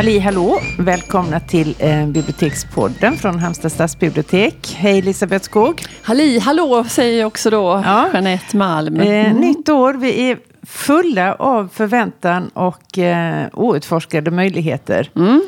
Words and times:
Halli 0.00 0.18
hallå! 0.18 0.58
Välkomna 0.78 1.40
till 1.40 1.74
eh, 1.78 2.06
Bibliotekspodden 2.06 3.16
från 3.16 3.38
Halmstad 3.38 3.72
stadsbibliotek. 3.72 4.74
Hej 4.76 4.98
Elisabeth 4.98 5.44
Skog! 5.44 5.82
Halli 6.02 6.38
hallå 6.38 6.84
säger 6.84 7.20
jag 7.20 7.26
också 7.26 7.50
då, 7.50 7.82
ja. 7.84 8.08
Jeanette 8.12 8.56
Malm. 8.56 9.00
Eh, 9.00 9.34
nytt 9.34 9.68
år, 9.68 9.94
vi 9.94 10.30
är 10.30 10.38
fulla 10.62 11.34
av 11.34 11.68
förväntan 11.72 12.48
och 12.48 12.98
eh, 12.98 13.46
outforskade 13.52 14.30
möjligheter. 14.30 15.10
Mm. 15.16 15.42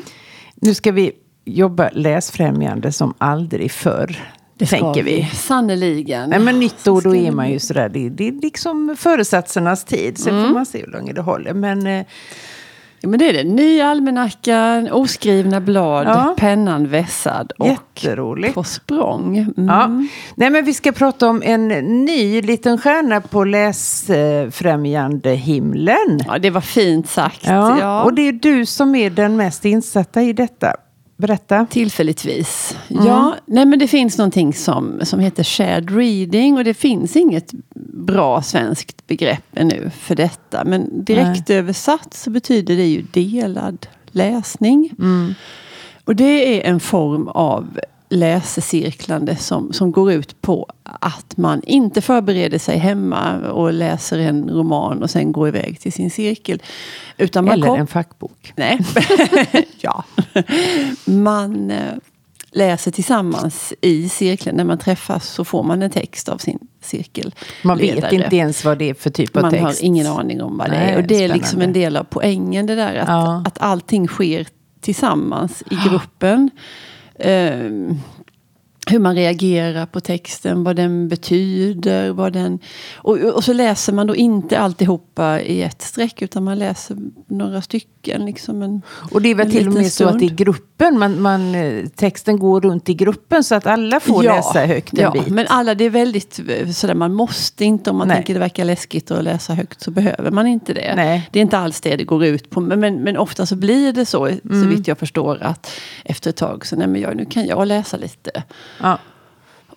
Nu 0.55 0.73
ska 0.73 0.91
vi 0.91 1.11
jobba 1.45 1.89
läsfrämjande 1.93 2.91
som 2.91 3.13
aldrig 3.17 3.71
förr. 3.71 4.17
Det 4.57 4.65
tänker 4.65 5.03
vi. 5.03 5.29
Sannerligen. 5.33 6.29
Nej, 6.29 6.39
men 6.39 6.59
nytt 6.59 6.87
år, 6.87 7.01
då 7.01 7.15
är 7.15 7.31
man 7.31 7.51
ju 7.51 7.59
sådär. 7.59 7.89
Det, 7.89 8.09
det 8.09 8.27
är 8.27 8.31
liksom 8.31 8.95
föresatsernas 8.99 9.85
tid. 9.85 10.17
Sen 10.17 10.33
mm. 10.33 10.47
får 10.47 10.53
man 10.53 10.65
se 10.65 10.79
hur 10.85 10.91
länge 10.91 11.13
det 11.13 11.21
håller. 11.21 11.53
Men, 11.53 11.87
eh, 11.87 12.05
Ja, 13.03 13.09
men 13.09 13.19
det 13.19 13.29
är 13.29 13.33
det. 13.33 13.43
Ny 13.43 13.81
almanacka, 13.81 14.87
oskrivna 14.91 15.61
blad, 15.61 16.07
ja. 16.07 16.35
pennan 16.37 16.87
vässad 16.87 17.51
och 17.59 17.67
Jätteroligt. 17.67 18.53
på 18.53 18.63
språng. 18.63 19.37
Mm. 19.37 19.53
Ja. 19.69 19.89
Nej, 20.35 20.49
men 20.49 20.65
vi 20.65 20.73
ska 20.73 20.91
prata 20.91 21.29
om 21.29 21.41
en 21.45 21.67
ny 22.05 22.41
liten 22.41 22.77
stjärna 22.77 23.21
på 23.21 23.43
läsfrämjande 23.43 25.29
himlen. 25.29 26.19
Ja, 26.27 26.37
det 26.37 26.49
var 26.49 26.61
fint 26.61 27.09
sagt. 27.09 27.45
Ja. 27.45 27.79
ja. 27.79 28.03
Och 28.03 28.13
det 28.13 28.21
är 28.21 28.31
du 28.31 28.65
som 28.65 28.95
är 28.95 29.09
den 29.09 29.35
mest 29.35 29.65
insatta 29.65 30.21
i 30.21 30.33
detta. 30.33 30.75
Berätta. 31.23 31.67
Tillfälligtvis. 31.69 32.77
Mm. 32.89 33.05
Ja, 33.05 33.35
nej 33.45 33.65
men 33.65 33.79
det 33.79 33.87
finns 33.87 34.17
någonting 34.17 34.53
som, 34.53 34.99
som 35.03 35.19
heter 35.19 35.43
shared 35.43 35.91
reading 35.91 36.57
och 36.57 36.63
det 36.63 36.73
finns 36.73 37.15
inget 37.15 37.51
bra 37.93 38.41
svenskt 38.41 39.07
begrepp 39.07 39.43
ännu 39.53 39.91
för 39.99 40.15
detta. 40.15 40.63
Men 40.65 41.05
direkt 41.05 41.49
nej. 41.49 41.57
översatt 41.57 42.13
så 42.13 42.29
betyder 42.29 42.75
det 42.75 42.85
ju 42.85 43.01
delad 43.01 43.87
läsning. 44.11 44.89
Mm. 44.99 45.33
Och 46.05 46.15
det 46.15 46.61
är 46.61 46.69
en 46.69 46.79
form 46.79 47.27
av 47.27 47.79
läsecirklande 48.13 49.35
som, 49.35 49.73
som 49.73 49.91
går 49.91 50.11
ut 50.11 50.41
på 50.41 50.67
att 50.83 51.37
man 51.37 51.61
inte 51.63 52.01
förbereder 52.01 52.59
sig 52.59 52.77
hemma 52.77 53.39
och 53.39 53.73
läser 53.73 54.17
en 54.17 54.49
roman 54.49 55.03
och 55.03 55.09
sen 55.09 55.31
går 55.31 55.47
iväg 55.47 55.79
till 55.79 55.93
sin 55.93 56.11
cirkel. 56.11 56.61
Utan 57.17 57.45
man 57.45 57.53
Eller 57.53 57.77
en 57.77 57.87
fackbok. 57.87 58.53
Nej. 58.55 58.79
ja. 59.81 60.03
Man 61.05 61.71
eh, 61.71 61.93
läser 62.51 62.91
tillsammans 62.91 63.73
i 63.81 64.09
cirkeln. 64.09 64.57
När 64.57 64.63
man 64.63 64.77
träffas 64.77 65.27
så 65.27 65.45
får 65.45 65.63
man 65.63 65.81
en 65.81 65.91
text 65.91 66.29
av 66.29 66.37
sin 66.37 66.59
cirkel. 66.81 67.35
Man 67.63 67.77
vet 67.77 68.11
inte 68.13 68.35
ens 68.35 68.65
vad 68.65 68.77
det 68.77 68.89
är 68.89 68.93
för 68.93 69.09
typ 69.09 69.35
av 69.35 69.41
man 69.41 69.51
text. 69.51 69.63
Man 69.63 69.71
har 69.71 69.83
ingen 69.83 70.07
aning 70.07 70.41
om 70.41 70.57
vad 70.57 70.69
det 70.69 70.75
är. 70.75 70.97
Och 70.97 71.03
det 71.03 71.15
är 71.15 71.17
spännande. 71.17 71.35
liksom 71.35 71.61
en 71.61 71.73
del 71.73 71.97
av 71.97 72.03
poängen 72.03 72.65
det 72.65 72.75
där. 72.75 72.95
Att, 72.95 73.07
ja. 73.07 73.43
att 73.45 73.61
allting 73.61 74.07
sker 74.07 74.47
tillsammans 74.81 75.63
i 75.71 75.89
gruppen. 75.89 76.49
Eh, 77.19 77.93
hur 78.87 78.99
man 78.99 79.15
reagerar 79.15 79.85
på 79.85 79.99
texten, 79.99 80.63
vad 80.63 80.75
den 80.75 81.07
betyder. 81.07 82.11
Vad 82.11 82.33
den, 82.33 82.59
och, 82.95 83.17
och, 83.17 83.43
så 83.43 83.53
läser 83.53 83.93
man 83.93 84.07
då 84.07 84.15
inte 84.15 84.59
alltihopa 84.59 85.41
i 85.41 85.61
ett 85.61 85.81
streck 85.81 86.21
utan 86.21 86.43
man 86.43 86.59
läser 86.59 86.97
några 87.27 87.61
stycken. 87.61 88.25
Liksom 88.25 88.61
en, 88.61 88.81
och 89.11 89.21
det 89.21 89.29
är 89.29 89.35
väl 89.35 89.51
till 89.51 89.67
och 89.67 89.73
med 89.73 89.91
stund. 89.91 90.09
så 90.09 90.15
att 90.15 90.21
i 90.21 90.27
gruppen, 90.27 90.99
man, 90.99 91.21
man, 91.21 91.55
texten 91.95 92.39
går 92.39 92.61
runt 92.61 92.89
i 92.89 92.93
gruppen 92.93 93.43
så 93.43 93.55
att 93.55 93.67
alla 93.67 93.99
får 93.99 94.25
ja, 94.25 94.35
läsa 94.35 94.65
högt 94.65 94.93
en 94.93 94.99
ja, 94.99 95.11
bit. 95.11 95.27
men 95.27 95.45
alla, 95.49 95.75
det 95.75 95.83
är 95.83 95.89
väldigt 95.89 96.39
sådär, 96.75 96.93
man 96.93 97.13
måste 97.13 97.65
inte, 97.65 97.89
om 97.89 97.97
man 97.97 98.07
Nej. 98.07 98.17
tänker 98.17 98.33
det 98.33 98.39
verkar 98.39 98.65
läskigt 98.65 99.11
att 99.11 99.23
läsa 99.23 99.53
högt 99.53 99.81
så 99.81 99.91
behöver 99.91 100.31
man 100.31 100.47
inte 100.47 100.73
det. 100.73 100.93
Nej. 100.95 101.29
Det 101.31 101.39
är 101.39 101.41
inte 101.41 101.57
alls 101.57 101.81
det 101.81 101.95
det 101.95 102.03
går 102.03 102.25
ut 102.25 102.49
på. 102.49 102.61
Men, 102.61 102.79
men, 102.79 102.95
men 102.95 103.17
ofta 103.17 103.45
så 103.45 103.55
blir 103.55 103.93
det 103.93 104.05
så, 104.05 104.25
mm. 104.25 104.63
så 104.63 104.67
vitt 104.67 104.87
jag 104.87 104.97
förstår, 104.97 105.43
att 105.43 105.71
efter 106.05 106.29
ett 106.29 106.35
tag 106.35 106.65
så, 106.65 106.75
nej 106.75 106.87
men 106.87 107.01
jag, 107.01 107.15
nu 107.15 107.25
kan 107.25 107.45
jag 107.45 107.67
läsa 107.67 107.97
lite. 107.97 108.43
Ja. 108.81 108.97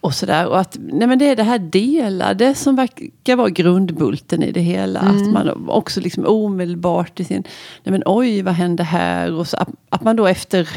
Och 0.01 0.15
sådär. 0.15 0.47
Och 0.47 0.61
att 0.61 0.77
nej 0.81 1.09
men 1.09 1.19
det 1.19 1.25
är 1.25 1.37
det 1.37 1.43
här 1.43 1.59
delade 1.59 2.55
som 2.55 2.77
verkar 2.77 3.37
vara 3.37 3.49
grundbulten 3.49 4.43
i 4.43 4.53
det 4.53 4.61
hela. 4.61 5.01
Mm. 5.01 5.17
Att 5.17 5.33
man 5.33 5.69
också 5.69 6.01
liksom 6.01 6.27
omedelbart 6.27 7.21
i 7.21 7.25
sin, 7.25 7.45
nej 7.85 7.93
men 7.93 8.03
oj 8.07 8.43
vad 8.43 8.55
hände 8.55 8.83
här? 8.83 9.33
Och 9.33 9.49
så, 9.49 9.57
att, 9.57 9.69
att 9.89 10.05
man 10.05 10.17
då 10.17 10.27
efter 10.27 10.69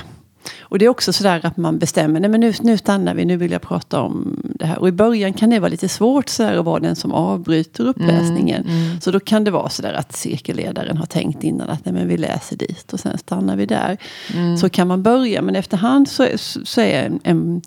och 0.61 0.79
det 0.79 0.85
är 0.85 0.89
också 0.89 1.13
sådär 1.13 1.45
att 1.45 1.57
man 1.57 1.79
bestämmer, 1.79 2.19
nej 2.19 2.29
men 2.29 2.39
nu, 2.39 2.53
nu 2.61 2.77
stannar 2.77 3.13
vi, 3.13 3.25
nu 3.25 3.37
vill 3.37 3.51
jag 3.51 3.61
prata 3.61 4.01
om 4.01 4.41
det 4.43 4.65
här. 4.65 4.79
Och 4.79 4.87
i 4.87 4.91
början 4.91 5.33
kan 5.33 5.49
det 5.49 5.59
vara 5.59 5.69
lite 5.69 5.89
svårt 5.89 6.29
sådär 6.29 6.57
att 6.57 6.65
vara 6.65 6.79
den 6.79 6.95
som 6.95 7.11
avbryter 7.11 7.83
uppläsningen. 7.87 8.63
Mm, 8.63 8.85
mm. 8.85 9.01
Så 9.01 9.11
då 9.11 9.19
kan 9.19 9.43
det 9.43 9.51
vara 9.51 9.69
sådär 9.69 9.93
att 9.93 10.15
cirkelledaren 10.15 10.97
har 10.97 11.05
tänkt 11.05 11.43
innan 11.43 11.69
att 11.69 11.85
nej 11.85 11.93
men 11.93 12.07
vi 12.07 12.17
läser 12.17 12.55
dit 12.55 12.93
och 12.93 12.99
sen 12.99 13.17
stannar 13.17 13.55
vi 13.55 13.65
där. 13.65 13.97
Mm. 14.33 14.57
Så 14.57 14.69
kan 14.69 14.87
man 14.87 15.03
börja, 15.03 15.41
men 15.41 15.55
efterhand 15.55 16.09
så, 16.09 16.27
så 16.63 16.81
är 16.81 17.05
en, 17.05 17.19
en, 17.23 17.61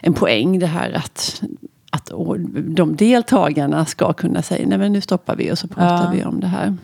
en 0.00 0.14
poäng 0.14 0.58
det 0.58 0.66
här 0.66 0.92
att 0.92 1.42
att 1.94 2.10
de 2.54 2.96
deltagarna 2.96 3.86
ska 3.86 4.12
kunna 4.12 4.42
säga 4.42 4.66
nej 4.66 4.78
men 4.78 4.92
nu 4.92 5.00
stoppar 5.00 5.36
vi 5.36 5.52
och 5.52 5.58
så 5.58 5.68
pratar 5.68 6.04
ja. 6.04 6.10
vi 6.14 6.24
om 6.24 6.40
det 6.40 6.46
här. 6.46 6.76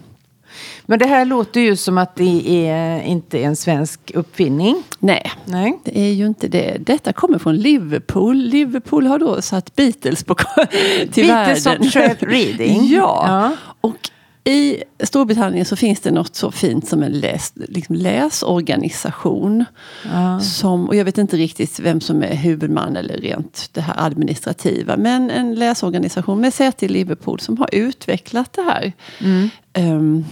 Men 0.86 0.98
det 0.98 1.06
här 1.06 1.24
låter 1.24 1.60
ju 1.60 1.76
som 1.76 1.98
att 1.98 2.16
det 2.16 2.66
är 2.68 3.02
inte 3.02 3.42
en 3.42 3.56
svensk 3.56 4.10
uppfinning. 4.14 4.82
Nej, 4.98 5.32
Nej. 5.44 5.78
det 5.84 5.98
är 5.98 6.12
ju 6.12 6.26
inte 6.26 6.48
det. 6.48 6.76
Detta 6.80 7.12
kommer 7.12 7.38
från 7.38 7.56
Liverpool. 7.56 8.36
Liverpool 8.36 9.06
har 9.06 9.18
då 9.18 9.42
satt 9.42 9.76
Beatles 9.76 10.24
på 10.24 10.34
till 11.12 11.26
Beatles 11.26 11.66
världen. 11.66 11.90
Beatles 11.94 12.22
reading. 12.22 12.86
ja. 12.90 13.24
ja. 13.28 13.56
Och 13.80 14.10
i 14.48 14.82
Storbritannien 15.02 15.64
så 15.64 15.76
finns 15.76 16.00
det 16.00 16.10
något 16.10 16.34
så 16.36 16.50
fint 16.50 16.88
som 16.88 17.02
en 17.02 17.12
läs, 17.12 17.52
liksom 17.54 17.94
läsorganisation. 17.94 19.64
Ja. 20.12 20.40
Som, 20.40 20.88
och 20.88 20.96
jag 20.96 21.04
vet 21.04 21.18
inte 21.18 21.36
riktigt 21.36 21.80
vem 21.80 22.00
som 22.00 22.22
är 22.22 22.34
huvudman 22.34 22.96
eller 22.96 23.16
rent 23.16 23.70
det 23.72 23.80
här 23.80 23.94
administrativa. 24.06 24.96
Men 24.96 25.30
en 25.30 25.54
läsorganisation 25.54 26.40
med 26.40 26.54
säte 26.54 26.84
i 26.84 26.88
Liverpool 26.88 27.40
som 27.40 27.58
har 27.58 27.68
utvecklat 27.72 28.52
det 28.52 28.62
här. 28.62 28.92
Mm. 29.20 29.50
Um, 29.74 30.24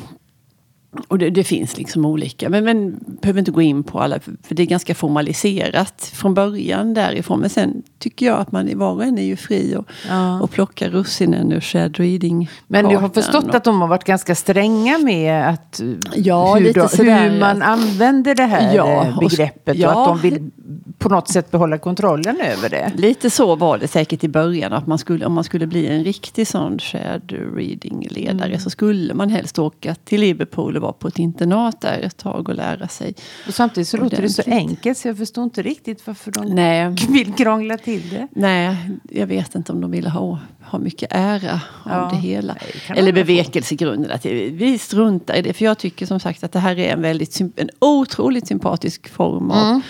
och 1.08 1.18
det, 1.18 1.30
det, 1.30 1.44
finns 1.44 1.76
liksom 1.76 2.04
olika, 2.04 2.48
men, 2.48 2.64
men 2.64 2.98
behöver 3.22 3.38
inte 3.38 3.50
gå 3.50 3.62
in 3.62 3.82
på 3.82 4.00
alla, 4.00 4.20
för 4.20 4.54
det 4.54 4.62
är 4.62 4.66
ganska 4.66 4.94
formaliserat 4.94 6.12
från 6.14 6.34
början 6.34 6.94
därifrån. 6.94 7.40
Men 7.40 7.50
sen 7.50 7.82
tycker 7.98 8.26
jag 8.26 8.38
att 8.38 8.52
man 8.52 8.78
var 8.78 8.92
och 8.92 9.04
en 9.04 9.18
är 9.18 9.22
ju 9.22 9.36
fri 9.36 9.76
och, 9.76 9.86
ja. 10.08 10.40
och 10.40 10.50
plocka 10.50 10.88
russinen 10.88 11.52
ur 11.52 11.60
shared 11.60 11.98
reading. 11.98 12.50
Men 12.66 12.88
du 12.88 12.96
har 12.96 13.08
förstått 13.08 13.44
och, 13.44 13.54
att 13.54 13.64
de 13.64 13.80
har 13.80 13.88
varit 13.88 14.04
ganska 14.04 14.34
stränga 14.34 14.98
med 14.98 15.48
att, 15.48 15.80
ja, 16.14 16.54
hur, 16.54 16.72
då, 16.72 16.86
hur 16.86 17.40
man 17.40 17.62
använder 17.62 18.34
det 18.34 18.46
här 18.46 18.74
ja, 18.74 19.16
begreppet 19.20 19.74
och, 19.74 19.80
ja, 19.80 19.94
och 19.94 20.02
att 20.02 20.08
de 20.08 20.30
vill 20.30 20.50
på 20.98 21.08
något 21.08 21.28
sätt 21.28 21.50
behålla 21.50 21.78
kontrollen 21.78 22.40
över 22.40 22.68
det. 22.68 22.92
Lite 22.96 23.30
så 23.30 23.56
var 23.56 23.78
det 23.78 23.88
säkert 23.88 24.24
i 24.24 24.28
början. 24.28 24.72
Att 24.72 24.86
man 24.86 24.98
skulle, 24.98 25.26
om 25.26 25.32
man 25.32 25.44
skulle 25.44 25.66
bli 25.66 25.86
en 25.86 26.04
riktig 26.04 26.46
sån 26.46 26.78
shared 26.78 27.32
reading-ledare 27.56 28.48
mm. 28.48 28.60
så 28.60 28.70
skulle 28.70 29.14
man 29.14 29.30
helst 29.30 29.58
åka 29.58 29.94
till 29.94 30.20
Liverpool 30.20 30.76
vara 30.86 30.92
på 30.92 31.08
ett 31.08 31.18
internat 31.18 31.80
där 31.80 32.00
ett 32.00 32.16
tag 32.16 32.48
och 32.48 32.54
lära 32.54 32.88
sig. 32.88 33.14
Och 33.46 33.54
samtidigt 33.54 33.88
så 33.88 33.96
låter 33.96 34.22
det 34.22 34.28
så 34.28 34.42
enkelt 34.46 34.98
så 34.98 35.08
jag 35.08 35.18
förstår 35.18 35.44
inte 35.44 35.62
riktigt 35.62 36.06
varför 36.06 36.32
de 36.32 36.44
Nej. 36.44 36.94
vill 37.08 37.34
krångla 37.34 37.76
till 37.76 38.08
det. 38.10 38.28
Nej, 38.30 38.76
jag 39.10 39.26
vet 39.26 39.54
inte 39.54 39.72
om 39.72 39.80
de 39.80 39.90
vill 39.90 40.06
ha, 40.06 40.38
ha 40.64 40.78
mycket 40.78 41.12
ära 41.12 41.60
ja. 41.84 41.94
av 41.94 42.10
det 42.10 42.16
hela. 42.16 42.56
Nej, 42.88 42.98
Eller 42.98 43.12
bevekelsegrunden 43.12 44.10
att 44.10 44.24
vi 44.24 44.78
struntar 44.78 45.34
i 45.34 45.42
det. 45.42 45.52
För 45.52 45.64
jag 45.64 45.78
tycker 45.78 46.06
som 46.06 46.20
sagt 46.20 46.44
att 46.44 46.52
det 46.52 46.58
här 46.58 46.78
är 46.78 46.92
en 46.92 47.02
väldigt 47.02 47.40
en 47.40 47.70
otroligt 47.78 48.46
sympatisk 48.48 49.08
form 49.08 49.50
av 49.50 49.66
mm 49.66 49.82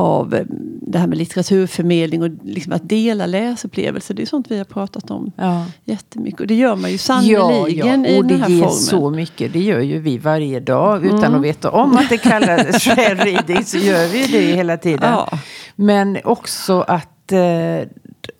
av 0.00 0.34
eh, 0.34 0.44
det 0.82 0.98
här 0.98 1.06
med 1.06 1.18
litteraturförmedling 1.18 2.22
och 2.22 2.30
liksom 2.44 2.72
att 2.72 2.88
dela 2.88 3.26
läsupplevelser. 3.26 4.14
Det 4.14 4.22
är 4.22 4.26
sånt 4.26 4.50
vi 4.50 4.58
har 4.58 4.64
pratat 4.64 5.10
om 5.10 5.32
ja. 5.36 5.66
jättemycket. 5.84 6.40
Och 6.40 6.46
det 6.46 6.54
gör 6.54 6.76
man 6.76 6.90
ju 6.90 6.98
sannerligen 6.98 8.04
ja, 8.04 8.10
ja. 8.10 8.18
i 8.18 8.22
den 8.22 8.40
här 8.40 8.46
formen. 8.46 8.46
Och 8.46 8.48
det 8.48 8.54
ger 8.54 8.68
så 8.68 9.10
mycket. 9.10 9.52
Det 9.52 9.60
gör 9.60 9.80
ju 9.80 9.98
vi 9.98 10.18
varje 10.18 10.60
dag. 10.60 11.04
Utan 11.06 11.24
mm. 11.24 11.34
att 11.34 11.42
veta 11.42 11.70
om 11.70 11.96
att 11.96 12.08
det 12.08 12.18
kallas 12.18 12.82
share 12.84 13.14
reading 13.14 13.64
så 13.64 13.78
gör 13.78 14.08
vi 14.08 14.26
det 14.26 14.56
hela 14.56 14.76
tiden. 14.76 15.12
Ja. 15.12 15.38
Men 15.76 16.18
också 16.24 16.80
att 16.80 17.32
eh, 17.32 17.88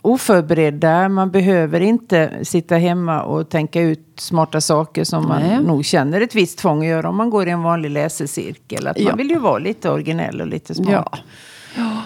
oförberedda. 0.02 1.08
Man 1.08 1.30
behöver 1.30 1.80
inte 1.80 2.44
sitta 2.44 2.76
hemma 2.76 3.22
och 3.22 3.48
tänka 3.48 3.80
ut 3.80 4.06
smarta 4.16 4.60
saker 4.60 5.04
som 5.04 5.28
man 5.28 5.42
Nej. 5.42 5.62
nog 5.62 5.84
känner 5.84 6.20
ett 6.20 6.34
visst 6.34 6.58
tvång 6.58 6.80
att 6.80 6.88
göra 6.88 7.08
om 7.08 7.16
man 7.16 7.30
går 7.30 7.48
i 7.48 7.50
en 7.50 7.62
vanlig 7.62 7.90
läsecirkel. 7.90 8.86
Att 8.86 8.98
ja. 8.98 9.08
Man 9.08 9.18
vill 9.18 9.30
ju 9.30 9.38
vara 9.38 9.58
lite 9.58 9.90
originell 9.90 10.40
och 10.40 10.46
lite 10.46 10.74
smart. 10.74 10.88
Ja. 10.92 11.18
ja. 11.76 12.02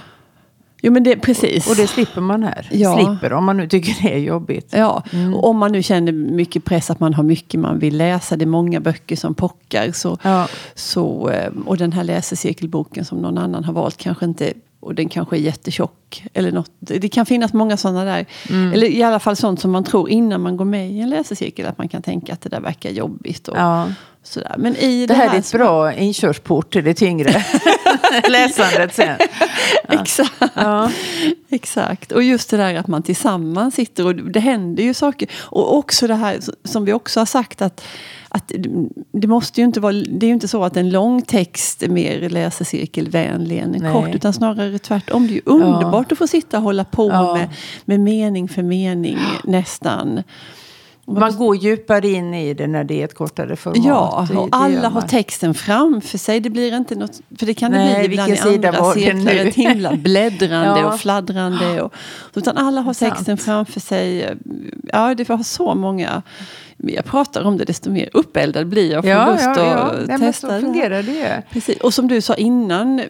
Jo 0.87 0.93
men 0.93 1.02
det, 1.02 1.17
precis. 1.17 1.70
Och 1.70 1.76
det 1.76 1.87
slipper 1.87 2.20
man 2.20 2.43
här. 2.43 2.69
Ja. 2.73 2.96
Slipper 2.96 3.32
om 3.32 3.44
man 3.44 3.56
nu 3.56 3.69
tycker 3.69 4.02
det 4.02 4.14
är 4.14 4.19
jobbigt. 4.19 4.69
Ja, 4.70 5.02
mm. 5.12 5.35
och 5.35 5.49
om 5.49 5.58
man 5.58 5.73
nu 5.73 5.82
känner 5.82 6.12
mycket 6.12 6.64
press 6.64 6.91
att 6.91 7.00
man 7.00 7.14
har 7.14 7.23
mycket 7.23 7.61
man 7.61 7.79
vill 7.79 7.96
läsa. 7.96 8.37
Det 8.37 8.44
är 8.44 8.46
många 8.46 8.81
böcker 8.81 9.17
som 9.17 9.35
pockar. 9.35 9.93
Så, 9.93 10.19
ja. 10.23 10.49
så, 10.75 11.31
eh, 11.31 11.52
och 11.67 11.76
den 11.76 11.93
här 11.93 12.05
läsecirkelboken 12.05 13.05
som 13.05 13.19
någon 13.19 13.38
annan 13.38 13.64
har 13.64 13.73
valt 13.73 13.96
kanske 13.96 14.25
inte 14.25 14.52
och 14.85 14.95
den 14.95 15.09
kanske 15.09 15.37
är 15.37 15.41
jättetjock. 15.41 16.27
Eller 16.33 16.53
något. 16.53 16.71
Det 16.79 17.09
kan 17.09 17.27
finnas 17.27 17.53
många 17.53 17.77
sådana 17.77 18.05
där. 18.05 18.27
Mm. 18.51 18.73
Eller 18.73 18.87
i 18.87 19.03
alla 19.03 19.19
fall 19.19 19.37
sånt 19.37 19.61
som 19.61 19.71
man 19.71 19.85
tror 19.85 20.11
innan 20.11 20.41
man 20.41 20.57
går 20.57 20.65
med 20.65 20.91
i 20.91 21.01
en 21.01 21.11
läsecirkel. 21.11 21.67
Att 21.67 21.79
man 21.79 21.89
kan 21.89 22.03
tänka 22.03 22.33
att 22.33 22.41
det 22.41 22.49
där 22.49 22.61
verkar 22.61 22.91
jobbigt. 22.91 23.49
Och, 23.49 23.57
ja. 23.57 23.89
Sådär. 24.25 24.55
Men 24.59 24.76
i 24.76 25.00
det, 25.00 25.06
det 25.06 25.15
här, 25.15 25.29
här 25.29 25.35
är 25.35 25.38
ett 25.38 25.53
bra 25.53 25.94
inkörsport 25.94 26.73
till 26.73 26.85
det 26.85 26.94
tyngre 26.94 27.44
läsandet 28.29 28.94
sen. 28.94 29.17
Ja. 29.88 30.03
Exakt. 30.03 30.53
Ja. 30.55 30.91
Exakt. 31.49 32.12
Och 32.12 32.23
just 32.23 32.50
det 32.50 32.56
där 32.56 32.75
att 32.75 32.87
man 32.87 33.03
tillsammans 33.03 33.75
sitter 33.75 34.06
och 34.06 34.15
det 34.15 34.41
händer 34.41 34.82
ju 34.82 34.94
saker. 34.94 35.29
Och 35.37 35.76
också 35.76 36.06
det 36.06 36.15
här 36.15 36.38
som 36.65 36.85
vi 36.85 36.93
också 36.93 37.21
har 37.21 37.26
sagt 37.26 37.62
att 37.62 37.85
att 38.29 38.53
det 39.12 39.29
måste 39.29 39.61
ju 39.61 39.65
inte 39.65 39.81
vara, 39.81 39.93
det 39.93 40.27
är 40.27 40.29
ju 40.29 40.35
inte 40.35 40.49
så 40.49 40.65
att 40.65 40.77
en 40.77 40.91
lång 40.91 41.23
text 41.23 41.82
är 41.82 41.88
mer 41.88 42.29
läsecirkelvänlig 42.29 43.59
än 43.59 43.75
en 43.75 43.82
Nej. 43.82 43.93
kort. 43.93 44.15
Utan 44.15 44.32
snarare 44.32 44.79
tvärtom. 44.79 45.27
Det 45.27 45.32
är 45.32 45.35
ju 45.35 45.43
underbart 45.44 46.06
ja. 46.09 46.12
att 46.15 46.19
få 46.19 46.27
sitta 46.27 46.56
och 46.56 46.62
hålla 46.62 46.85
på 46.85 47.09
med, 47.09 47.49
med 47.85 48.00
mening 48.00 48.49
för 48.49 48.62
mening 48.62 49.19
nästan. 49.44 50.23
Man 51.06 51.37
går 51.37 51.56
djupare 51.56 52.09
in 52.09 52.35
i 52.35 52.55
det 52.55 52.67
när 52.67 52.85
det 52.85 53.01
är 53.01 53.05
ett 53.05 53.15
kortare 53.15 53.56
format. 53.56 53.85
Ja, 53.85 54.29
och 54.37 54.49
alla 54.53 54.89
har 54.89 55.03
texten 55.03 55.55
framför 55.55 56.19
sig. 56.19 56.41
Det 56.41 56.51
blir 56.51 56.77
inte 56.77 56.95
något, 56.95 57.21
för 57.39 57.47
det 57.47 57.55
kan 57.55 57.73
det 57.73 57.79
Nej, 57.79 58.09
bli 58.09 58.15
ibland 58.15 58.33
i 58.33 58.67
andra 58.67 58.93
cirklar. 58.93 59.33
Ett 59.33 59.55
himla 59.55 59.93
bläddrande 59.97 60.81
ja. 60.81 60.87
och 60.87 61.01
fladdrande. 61.01 61.83
Och, 61.83 61.95
utan 62.35 62.56
alla 62.56 62.81
har 62.81 62.95
texten 62.95 63.25
Sant. 63.25 63.43
framför 63.43 63.81
sig. 63.81 64.35
Ja, 64.93 65.15
det 65.15 65.29
har 65.29 65.43
så 65.43 65.75
många 65.75 66.23
jag 66.77 67.05
pratar 67.05 67.45
om 67.45 67.56
det, 67.56 67.65
desto 67.65 67.91
mer 67.91 68.09
uppeldad 68.12 68.67
blir 68.67 68.93
jag. 68.93 69.05
Får 69.05 69.11
ja, 69.11 69.33
lust 69.33 69.45
ja, 69.45 69.59
ja. 69.59 69.77
att 69.77 70.06
Nej, 70.06 70.19
testa 70.19 70.47
men 70.47 70.61
så 70.61 70.67
fungerar 70.67 71.03
det. 71.03 71.43
Precis. 71.51 71.81
Och 71.81 71.95
som 71.95 72.09
du 72.09 72.21
sa 72.21 72.35
innan 72.35 73.03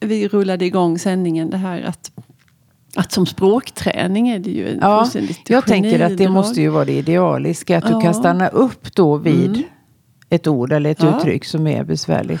vi 0.00 0.28
rullade 0.28 0.64
igång 0.64 0.98
sändningen, 0.98 1.50
det 1.50 1.56
här 1.56 1.82
att 1.82 2.10
att 2.94 3.12
som 3.12 3.26
språkträning 3.26 4.28
är 4.28 4.38
det 4.38 4.50
ju 4.50 4.68
en 4.68 4.78
ja, 4.80 5.10
Jag 5.46 5.66
tänker 5.66 6.00
att 6.00 6.16
det 6.16 6.28
måste 6.28 6.60
ju 6.60 6.68
vara 6.68 6.84
det 6.84 6.92
idealiska. 6.92 7.78
Att 7.78 7.84
ja. 7.90 7.96
du 7.96 8.00
kan 8.00 8.14
stanna 8.14 8.48
upp 8.48 8.94
då 8.94 9.16
vid 9.16 9.50
mm. 9.50 9.62
ett 10.28 10.46
ord 10.46 10.72
eller 10.72 10.90
ett 10.90 11.02
ja. 11.02 11.18
uttryck 11.18 11.44
som 11.44 11.66
är 11.66 11.84
besvärligt. 11.84 12.40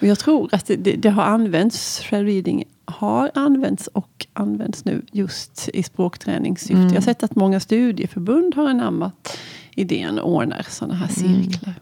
Och 0.00 0.06
jag 0.06 0.18
tror 0.18 0.48
att 0.52 0.66
det, 0.66 0.76
det, 0.76 0.92
det 0.92 1.10
har 1.10 1.22
använts, 1.22 2.02
reading 2.10 2.64
har 2.84 3.30
använts 3.34 3.86
och 3.86 4.26
används 4.32 4.84
nu 4.84 5.02
just 5.12 5.68
i 5.68 5.82
språkträningssyfte. 5.82 6.74
Mm. 6.74 6.88
Jag 6.88 6.94
har 6.94 7.00
sett 7.00 7.22
att 7.22 7.36
många 7.36 7.60
studieförbund 7.60 8.54
har 8.54 8.68
anammat 8.68 9.38
idén 9.74 10.18
och 10.18 10.30
ordnar 10.30 10.66
sådana 10.68 10.94
här 10.94 11.10
mm. 11.18 11.42
cirklar. 11.42 11.74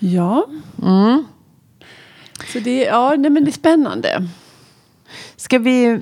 Mm. 0.00 0.14
Ja. 0.14 0.46
Så 2.52 2.58
det, 2.58 2.82
ja, 2.82 3.14
nej, 3.18 3.30
men 3.30 3.44
det 3.44 3.50
är 3.50 3.52
spännande. 3.52 4.28
Ska 5.36 5.58
vi, 5.58 6.00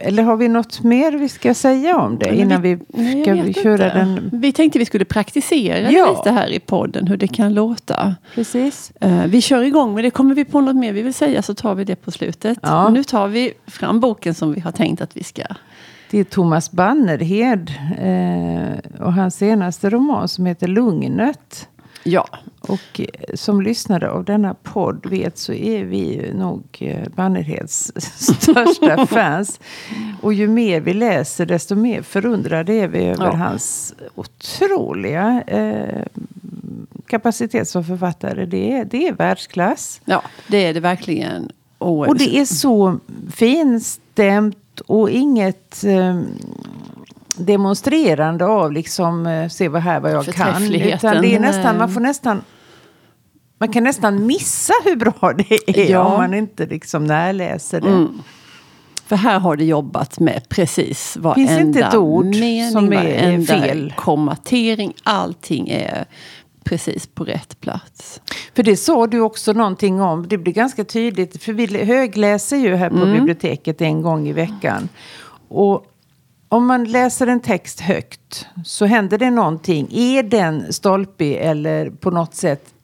eller 0.00 0.22
har 0.22 0.36
vi 0.36 0.48
något 0.48 0.82
mer 0.82 1.12
vi 1.12 1.28
ska 1.28 1.54
säga 1.54 1.96
om 1.96 2.18
det 2.18 2.34
innan 2.34 2.62
vi, 2.62 2.78
vi 2.88 3.22
ska 3.22 3.34
vi 3.34 3.54
köra 3.54 3.84
inte. 3.86 3.98
den? 3.98 4.30
Vi 4.32 4.52
tänkte 4.52 4.78
vi 4.78 4.84
skulle 4.84 5.04
praktisera 5.04 5.90
ja. 5.90 6.10
lite 6.10 6.30
här 6.30 6.52
i 6.52 6.60
podden 6.60 7.06
hur 7.06 7.16
det 7.16 7.28
kan 7.28 7.54
låta. 7.54 8.14
Precis. 8.34 8.92
Uh, 9.04 9.26
vi 9.26 9.40
kör 9.40 9.62
igång 9.62 9.94
men 9.94 10.02
det 10.02 10.10
kommer 10.10 10.34
vi 10.34 10.44
på 10.44 10.60
något 10.60 10.76
mer 10.76 10.92
vi 10.92 11.02
vill 11.02 11.14
säga 11.14 11.42
så 11.42 11.54
tar 11.54 11.74
vi 11.74 11.84
det 11.84 11.96
på 11.96 12.10
slutet. 12.10 12.58
Ja. 12.62 12.88
nu 12.88 13.04
tar 13.04 13.28
vi 13.28 13.52
fram 13.66 14.00
boken 14.00 14.34
som 14.34 14.52
vi 14.52 14.60
har 14.60 14.72
tänkt 14.72 15.02
att 15.02 15.16
vi 15.16 15.24
ska 15.24 15.42
det 16.14 16.20
är 16.20 16.24
Thomas 16.24 16.70
Bannerhed 16.70 17.72
eh, 17.98 19.02
och 19.06 19.12
hans 19.12 19.36
senaste 19.36 19.90
roman 19.90 20.28
som 20.28 20.46
heter 20.46 20.68
Lugnet. 20.68 21.68
Ja. 22.04 22.28
Och 22.60 23.00
eh, 23.00 23.34
som 23.34 23.62
lyssnare 23.62 24.10
av 24.10 24.24
denna 24.24 24.54
podd 24.54 25.06
vet 25.06 25.38
så 25.38 25.52
är 25.52 25.84
vi 25.84 26.32
nog 26.34 26.62
eh, 26.78 27.08
Bannerheds 27.14 27.92
största 28.40 29.06
fans. 29.10 29.60
Och 30.20 30.34
ju 30.34 30.48
mer 30.48 30.80
vi 30.80 30.94
läser 30.94 31.46
desto 31.46 31.74
mer 31.74 32.02
förundrade 32.02 32.72
är 32.72 32.88
vi 32.88 33.04
över 33.04 33.24
ja. 33.24 33.36
hans 33.36 33.94
otroliga 34.14 35.42
eh, 35.46 36.06
kapacitet 37.06 37.68
som 37.68 37.84
författare. 37.84 38.46
Det 38.46 38.72
är, 38.72 38.84
det 38.84 39.08
är 39.08 39.12
världsklass. 39.12 40.00
Ja, 40.04 40.22
det 40.48 40.64
är 40.64 40.74
det 40.74 40.80
verkligen. 40.80 41.50
Och, 41.78 42.08
och 42.08 42.18
det 42.18 42.38
är 42.38 42.44
så 42.44 42.98
finstämt 43.32 44.80
och 44.86 45.10
inget 45.10 45.84
eh, 45.84 46.20
demonstrerande 47.36 48.44
av 48.46 48.72
liksom 48.72 49.26
eh, 49.26 49.48
se 49.48 49.68
vad 49.68 49.82
här 49.82 50.00
vad 50.00 50.12
jag 50.12 50.24
kan. 50.26 50.74
Utan 50.74 51.22
det 51.22 51.34
är 51.34 51.40
nästan, 51.40 51.78
man 51.78 51.92
får 51.92 52.00
nästan 52.00 52.42
man 53.58 53.72
kan 53.72 53.84
nästan 53.84 54.26
missa 54.26 54.72
hur 54.84 54.96
bra 54.96 55.32
det 55.38 55.70
är 55.80 55.90
ja. 55.90 56.04
om 56.04 56.12
man 56.12 56.34
inte 56.34 56.66
liksom 56.66 57.04
närläser 57.04 57.80
det. 57.80 57.88
Mm. 57.88 58.22
För 59.06 59.16
här 59.16 59.38
har 59.38 59.56
det 59.56 59.64
jobbat 59.64 60.18
med 60.18 60.48
precis 60.48 61.16
varenda 61.16 61.48
Finns 61.48 61.60
inte 61.60 61.80
ett 61.80 61.94
ord 61.94 62.24
mening, 62.24 62.70
som 62.70 62.92
är 62.92 63.46
fel. 63.46 63.94
kommatering. 63.96 64.92
Allting 65.02 65.68
är 65.68 66.04
precis 66.64 67.06
på 67.06 67.24
rätt 67.24 67.60
plats. 67.60 68.20
För 68.54 68.62
det 68.62 68.76
sa 68.76 69.06
du 69.06 69.20
också 69.20 69.52
någonting 69.52 70.00
om. 70.00 70.28
Det 70.28 70.38
blir 70.38 70.52
ganska 70.52 70.84
tydligt. 70.84 71.42
För 71.42 71.52
vi 71.52 71.84
högläser 71.84 72.56
ju 72.56 72.74
här 72.74 72.90
på 72.90 72.96
mm. 72.96 73.12
biblioteket 73.12 73.80
en 73.80 74.02
gång 74.02 74.28
i 74.28 74.32
veckan. 74.32 74.88
Och 75.48 75.86
om 76.54 76.66
man 76.66 76.84
läser 76.84 77.26
en 77.26 77.40
text 77.40 77.80
högt 77.80 78.46
så 78.64 78.86
händer 78.86 79.18
det 79.18 79.30
någonting. 79.30 79.88
Är 79.90 80.22
den 80.22 80.72
stolpig 80.72 81.36
eller 81.36 81.90
på 81.90 82.10
något 82.10 82.34
sätt 82.34 82.74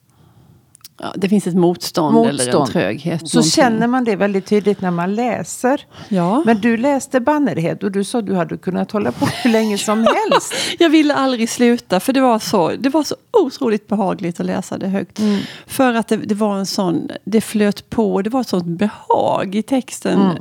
Ja, 1.03 1.13
det 1.15 1.29
finns 1.29 1.47
ett 1.47 1.55
motstånd, 1.55 2.13
motstånd. 2.13 2.39
eller 2.39 2.59
en 2.61 2.67
tröghet. 2.67 3.29
Så 3.29 3.37
någonting. 3.37 3.51
känner 3.51 3.87
man 3.87 4.03
det 4.03 4.15
väldigt 4.15 4.45
tydligt 4.45 4.81
när 4.81 4.91
man 4.91 5.15
läser. 5.15 5.85
Ja. 6.09 6.43
Men 6.45 6.61
du 6.61 6.77
läste 6.77 7.19
Bannerhed 7.19 7.83
och 7.83 7.91
du 7.91 8.03
sa 8.03 8.19
att 8.19 8.25
du 8.25 8.35
hade 8.35 8.57
kunnat 8.57 8.91
hålla 8.91 9.11
på 9.11 9.25
hur 9.25 9.51
länge 9.51 9.77
som 9.77 9.99
helst. 10.31 10.53
jag 10.79 10.89
ville 10.89 11.15
aldrig 11.15 11.49
sluta 11.49 11.99
för 11.99 12.13
det 12.13 12.21
var 12.21 12.39
så, 12.39 12.71
det 12.79 12.89
var 12.89 13.03
så 13.03 13.15
otroligt 13.31 13.87
behagligt 13.87 14.39
att 14.39 14.45
läsa 14.45 14.77
det 14.77 14.87
högt. 14.87 15.19
Mm. 15.19 15.39
För 15.67 15.93
att 15.93 16.07
det, 16.07 16.17
det, 16.17 16.35
var 16.35 16.57
en 16.57 16.65
sån, 16.65 17.09
det 17.23 17.41
flöt 17.41 17.89
på, 17.89 18.21
det 18.21 18.29
var 18.29 18.41
ett 18.41 18.47
sånt 18.47 18.65
behag 18.65 19.55
i 19.55 19.63
texten. 19.63 20.21
Mm. 20.21 20.37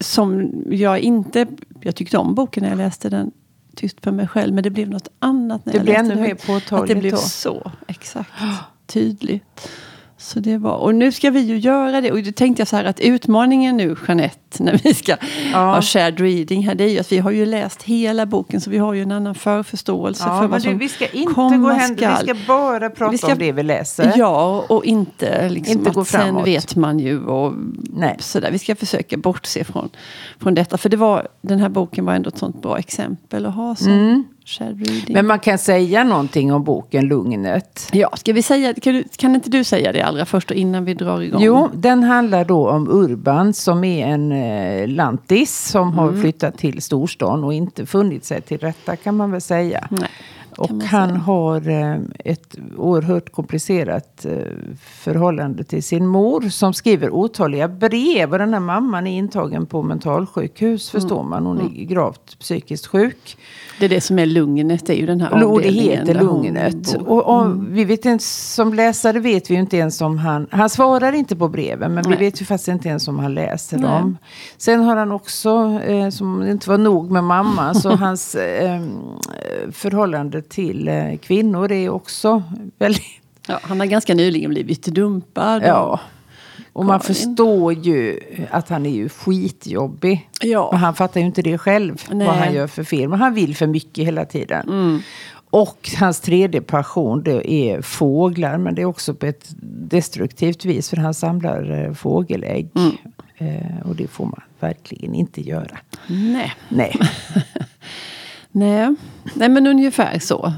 Som 0.00 0.50
jag 0.70 0.98
inte, 0.98 1.46
jag 1.82 1.96
tyckte 1.96 2.18
om 2.18 2.34
boken 2.34 2.62
när 2.62 2.70
jag 2.70 2.78
läste 2.78 3.08
den 3.08 3.30
tyst 3.76 3.96
för 4.00 4.12
mig 4.12 4.28
själv. 4.28 4.54
Men 4.54 4.64
det 4.64 4.70
blev 4.70 4.90
något 4.90 5.08
annat 5.18 5.66
när 5.66 5.72
det 5.72 5.78
jag 5.78 5.84
blev 5.84 5.98
läste 5.98 6.12
ännu 6.12 6.22
mer 6.22 6.34
påtagligt 6.34 6.72
Att 6.72 6.88
det 6.88 6.94
blev 6.94 7.12
då. 7.12 7.18
så, 7.18 7.72
exakt 7.86 8.30
tydligt. 8.86 9.68
Så 10.22 10.40
det 10.40 10.58
var, 10.58 10.76
och 10.76 10.94
nu 10.94 11.12
ska 11.12 11.30
vi 11.30 11.40
ju 11.40 11.58
göra 11.58 12.00
det. 12.00 12.12
Och 12.12 12.22
då 12.22 12.32
tänkte 12.32 12.60
jag 12.60 12.68
så 12.68 12.76
här 12.76 12.84
att 12.84 13.00
utmaningen 13.00 13.76
nu, 13.76 13.96
Jeanette, 14.08 14.62
när 14.62 14.80
vi 14.84 14.94
ska 14.94 15.16
ja. 15.52 15.58
ha 15.58 15.82
shared 15.82 16.20
reading 16.20 16.66
här, 16.66 16.74
det 16.74 16.84
är 16.84 16.88
ju 16.88 16.98
att 16.98 17.12
vi 17.12 17.18
har 17.18 17.30
ju 17.30 17.46
läst 17.46 17.82
hela 17.82 18.26
boken 18.26 18.60
så 18.60 18.70
vi 18.70 18.78
har 18.78 18.94
ju 18.94 19.02
en 19.02 19.12
annan 19.12 19.34
förförståelse 19.34 20.24
ja, 20.26 20.40
för 20.40 20.46
vad 20.46 20.62
som 20.62 20.78
Vi 20.78 20.88
ska 20.88 21.06
inte 21.06 21.34
gå 21.34 21.68
hända, 21.68 22.18
vi 22.20 22.26
ska 22.26 22.46
bara 22.46 22.90
prata 22.90 23.18
ska, 23.18 23.32
om 23.32 23.38
det 23.38 23.52
vi 23.52 23.62
läser. 23.62 24.12
Ja, 24.16 24.64
och 24.68 24.84
inte 24.84 25.48
liksom 25.48 25.78
inte 25.78 25.90
gå 25.90 26.04
framåt. 26.04 26.44
sen 26.44 26.44
vet 26.44 26.76
man 26.76 26.98
ju 26.98 27.24
och 27.24 27.54
Nej. 27.82 28.16
sådär. 28.18 28.50
Vi 28.50 28.58
ska 28.58 28.76
försöka 28.76 29.16
bortse 29.16 29.64
från, 29.64 29.88
från 30.38 30.54
detta. 30.54 30.78
För 30.78 30.88
det 30.88 30.96
var, 30.96 31.28
den 31.40 31.58
här 31.58 31.68
boken 31.68 32.04
var 32.04 32.14
ändå 32.14 32.28
ett 32.28 32.38
sånt 32.38 32.62
bra 32.62 32.78
exempel 32.78 33.46
att 33.46 33.54
ha 33.54 33.74
som 33.74 33.92
mm. 33.92 34.24
Men 35.08 35.26
man 35.26 35.38
kan 35.38 35.58
säga 35.58 36.04
någonting 36.04 36.52
om 36.52 36.64
boken 36.64 37.08
Lugnet. 37.08 37.88
Ja, 37.92 38.10
ska 38.16 38.32
vi 38.32 38.42
säga, 38.42 38.74
kan, 38.74 38.94
du, 38.94 39.04
kan 39.16 39.34
inte 39.34 39.50
du 39.50 39.64
säga 39.64 39.92
det 39.92 40.02
allra 40.02 40.24
först 40.26 40.50
innan 40.50 40.84
vi 40.84 40.94
drar 40.94 41.20
igång? 41.20 41.42
Jo, 41.42 41.68
den 41.74 42.02
handlar 42.02 42.44
då 42.44 42.70
om 42.70 42.88
Urban 42.88 43.52
som 43.52 43.84
är 43.84 44.06
en 44.06 44.32
eh, 44.32 44.88
lantis 44.88 45.68
som 45.68 45.88
mm. 45.88 45.98
har 45.98 46.12
flyttat 46.12 46.58
till 46.58 46.82
storstan 46.82 47.44
och 47.44 47.54
inte 47.54 47.86
funnit 47.86 48.24
sig 48.24 48.40
till 48.40 48.58
rätta 48.58 48.96
kan 48.96 49.16
man 49.16 49.30
väl 49.30 49.40
säga. 49.40 49.88
Nej. 49.90 50.08
Och 50.60 50.70
han 50.70 51.08
säga. 51.08 51.18
har 51.18 51.68
eh, 51.68 51.96
ett 52.18 52.56
oerhört 52.76 53.32
komplicerat 53.32 54.24
eh, 54.24 54.32
förhållande 54.80 55.64
till 55.64 55.82
sin 55.82 56.06
mor 56.06 56.40
som 56.40 56.74
skriver 56.74 57.10
otaliga 57.10 57.68
brev. 57.68 58.32
Och 58.32 58.38
den 58.38 58.52
här 58.52 58.60
mamman 58.60 59.06
är 59.06 59.18
intagen 59.18 59.66
på 59.66 59.82
mentalsjukhus 59.82 60.94
mm. 60.94 61.00
förstår 61.00 61.22
man. 61.22 61.46
Hon 61.46 61.58
är 61.58 61.66
mm. 61.66 61.86
gravt 61.86 62.38
psykiskt 62.38 62.86
sjuk. 62.86 63.36
Det 63.80 63.86
är 63.86 63.88
det 63.88 64.00
som 64.00 64.18
är 64.18 64.26
Lugnet, 64.26 64.86
det 64.86 64.92
är 64.92 64.96
ju 64.96 65.06
den 65.06 65.20
här 65.20 65.30
avdelningen. 65.30 66.06
det 66.06 66.12
heter 66.12 66.24
Lugnet. 66.24 66.96
Och, 67.06 67.26
och 67.26 67.42
mm. 67.44 67.72
vi 67.72 67.84
vet 67.84 68.04
inte, 68.04 68.24
som 68.24 68.74
läsare 68.74 69.20
vet 69.20 69.50
vi 69.50 69.54
ju 69.54 69.60
inte 69.60 69.76
ens 69.76 70.00
om 70.00 70.18
han, 70.18 70.46
han 70.50 70.70
svarar 70.70 71.12
inte 71.12 71.36
på 71.36 71.48
breven, 71.48 71.94
men 71.94 72.04
Nej. 72.08 72.18
vi 72.18 72.24
vet 72.24 72.40
ju 72.40 72.44
faktiskt 72.44 72.68
inte 72.68 72.88
ens 72.88 73.08
om 73.08 73.18
han 73.18 73.34
läser 73.34 73.78
Nej. 73.78 73.90
dem. 73.90 74.18
Sen 74.56 74.80
har 74.80 74.96
han 74.96 75.12
också, 75.12 75.80
eh, 75.86 76.08
som 76.08 76.46
inte 76.46 76.70
var 76.70 76.78
nog 76.78 77.10
med 77.10 77.24
mamma, 77.24 77.74
så 77.74 77.90
hans 77.96 78.34
eh, 78.34 78.82
förhållande 79.72 80.42
till 80.42 80.88
eh, 80.88 81.16
kvinnor 81.22 81.72
är 81.72 81.90
också 81.90 82.42
väldigt... 82.78 83.02
Ja, 83.46 83.58
han 83.62 83.80
har 83.80 83.86
ganska 83.86 84.14
nyligen 84.14 84.50
blivit 84.50 84.86
dumpad. 84.86 85.62
Ja. 85.66 86.00
Och 86.72 86.84
man 86.84 87.00
förstår 87.00 87.72
ju 87.72 88.20
att 88.50 88.68
han 88.68 88.86
är 88.86 88.90
ju 88.90 89.08
skitjobbig. 89.08 90.28
Ja. 90.40 90.68
Men 90.72 90.80
han 90.80 90.94
fattar 90.94 91.20
ju 91.20 91.26
inte 91.26 91.42
det 91.42 91.58
själv, 91.58 92.02
Nej. 92.10 92.26
vad 92.26 92.36
han 92.36 92.54
gör 92.54 92.66
för 92.66 92.84
fel. 92.84 93.08
Men 93.08 93.20
han 93.20 93.34
vill 93.34 93.56
för 93.56 93.66
mycket 93.66 94.06
hela 94.06 94.24
tiden. 94.24 94.68
Mm. 94.68 95.00
Och 95.50 95.90
hans 95.98 96.20
tredje 96.20 96.60
passion 96.60 97.22
det 97.22 97.52
är 97.52 97.82
fåglar. 97.82 98.58
Men 98.58 98.74
det 98.74 98.82
är 98.82 98.86
också 98.86 99.14
på 99.14 99.26
ett 99.26 99.48
destruktivt 99.90 100.64
vis. 100.64 100.90
För 100.90 100.96
han 100.96 101.14
samlar 101.14 101.84
eh, 101.84 101.94
fågelägg. 101.94 102.70
Mm. 102.74 102.96
Eh, 103.38 103.86
och 103.86 103.96
det 103.96 104.06
får 104.06 104.24
man 104.24 104.42
verkligen 104.60 105.14
inte 105.14 105.40
göra. 105.40 105.78
Nej. 106.06 106.52
Nej. 106.68 106.96
Nej. 108.52 108.94
Nej, 109.34 109.48
men 109.48 109.66
ungefär 109.66 110.18
så. 110.18 110.52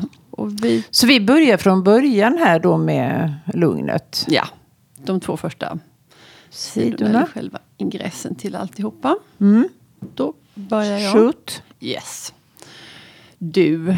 vi... 0.63 0.85
Så 0.91 1.07
vi 1.07 1.21
börjar 1.21 1.57
från 1.57 1.83
början 1.83 2.39
här 2.39 2.59
då 2.59 2.77
med 2.77 3.35
lugnet? 3.55 4.27
Ja, 4.29 4.45
de 5.05 5.21
två 5.21 5.37
första 5.37 5.79
sidorna. 6.53 7.27
Själva 7.27 7.59
ingressen 7.77 8.35
till 8.35 8.57
alltihopa. 8.57 9.17
Mm. 9.41 9.69
Då 10.15 10.35
börjar 10.55 10.99
jag. 10.99 11.13
Shoot. 11.13 11.63
Yes. 11.81 12.35
Du, 13.39 13.97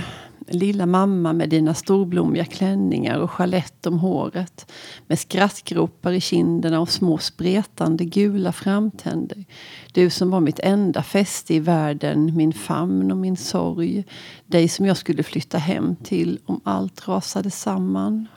lilla 0.48 0.86
mamma 0.86 1.32
med 1.32 1.48
dina 1.48 1.74
storblommiga 1.74 2.44
klänningar 2.44 3.18
och 3.18 3.30
chalett 3.30 3.86
om 3.86 3.98
håret. 3.98 4.72
Med 5.06 5.18
skrattgropar 5.18 6.12
i 6.12 6.20
kinderna 6.20 6.80
och 6.80 6.88
små 6.88 7.18
spretande 7.18 8.04
gula 8.04 8.52
framtänder. 8.52 9.44
Du 9.92 10.10
som 10.10 10.30
var 10.30 10.40
mitt 10.40 10.58
enda 10.58 11.02
fäste 11.02 11.54
i 11.54 11.60
världen, 11.60 12.36
min 12.36 12.52
famn 12.52 13.10
och 13.10 13.18
min 13.18 13.36
sorg. 13.36 14.04
Dig 14.46 14.68
som 14.68 14.86
jag 14.86 14.96
skulle 14.96 15.22
flytta 15.22 15.58
hem 15.58 15.96
till 15.96 16.38
om 16.44 16.60
allt 16.64 17.08
rasade 17.08 17.50
samman. 17.50 18.28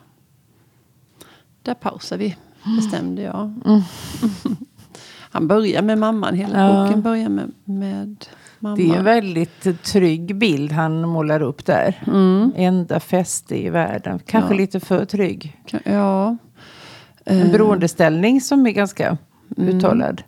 Där 1.62 1.74
pausar 1.74 2.16
vi, 2.16 2.36
bestämde 2.76 3.22
jag. 3.22 3.52
Mm. 3.64 3.80
Han 5.30 5.48
börjar 5.48 5.82
med 5.82 5.98
mamman, 5.98 6.34
hela 6.34 6.64
ja. 6.64 6.84
boken 6.84 7.02
börjar 7.02 7.28
med, 7.28 7.52
med 7.64 8.24
mamma. 8.58 8.76
Det 8.76 8.90
är 8.90 8.98
en 8.98 9.04
väldigt 9.04 9.82
trygg 9.82 10.36
bild 10.36 10.72
han 10.72 11.08
målar 11.08 11.42
upp 11.42 11.66
där. 11.66 12.02
Mm. 12.06 12.52
Enda 12.56 13.00
fäste 13.00 13.56
i 13.64 13.70
världen. 13.70 14.20
Kanske 14.26 14.54
ja. 14.54 14.58
lite 14.58 14.80
för 14.80 15.04
trygg. 15.04 15.56
Ja. 15.84 16.36
En 17.24 17.40
eh. 17.40 17.52
beroendeställning 17.52 18.40
som 18.40 18.66
är 18.66 18.70
ganska 18.70 19.18
mm. 19.56 19.76
uttalad. 19.76 20.22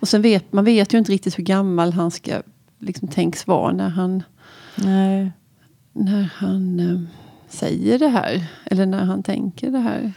Och 0.00 0.08
sen 0.08 0.22
vet 0.22 0.52
man 0.52 0.64
vet 0.64 0.94
ju 0.94 0.98
inte 0.98 1.12
riktigt 1.12 1.38
hur 1.38 1.44
gammal 1.44 1.92
han 1.92 2.10
ska 2.10 2.32
liksom 2.78 3.08
tänks 3.08 3.46
vara 3.46 3.72
när 3.72 3.88
han, 3.88 4.22
Nej. 4.76 5.32
när 5.92 6.30
han 6.34 6.80
äh, 6.80 7.00
säger 7.48 7.98
det 7.98 8.08
här. 8.08 8.44
Eller 8.64 8.86
när 8.86 9.04
han 9.04 9.22
tänker 9.22 9.70
det 9.70 9.78
här. 9.78 10.12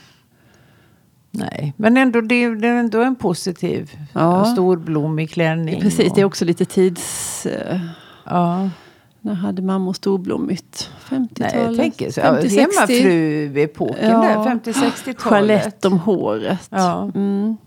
Nej, 1.32 1.74
men 1.78 1.98
ändå, 1.98 2.22
det, 2.22 2.44
är, 2.44 2.56
det 2.56 2.68
är 2.68 2.76
ändå 2.76 3.02
en 3.02 3.16
positiv 3.16 3.92
ja. 4.14 4.46
storblommig 4.46 5.32
klänning. 5.32 5.82
Precis, 5.82 6.10
och... 6.10 6.16
det 6.16 6.22
är 6.22 6.26
också 6.26 6.46
lite 6.46 6.66
tids... 6.66 7.46
Uh, 7.46 7.80
ja. 8.26 8.70
När 9.22 9.34
hade 9.34 9.62
mammor 9.62 9.94
storblommigt? 9.94 10.90
50-talet? 11.10 11.54
Nej, 11.54 11.64
jag 11.64 11.76
tänker 11.76 12.12
så. 12.12 12.22
50, 12.22 12.48
Hemmafru-epoken 12.48 14.10
ja. 14.10 14.22
där, 14.22 14.72
50-60-talet. 14.72 15.22
Chalett 15.22 15.86
om 15.86 16.00
håret. 16.00 16.68
Ja. 16.70 17.12
Mm. 17.16 17.58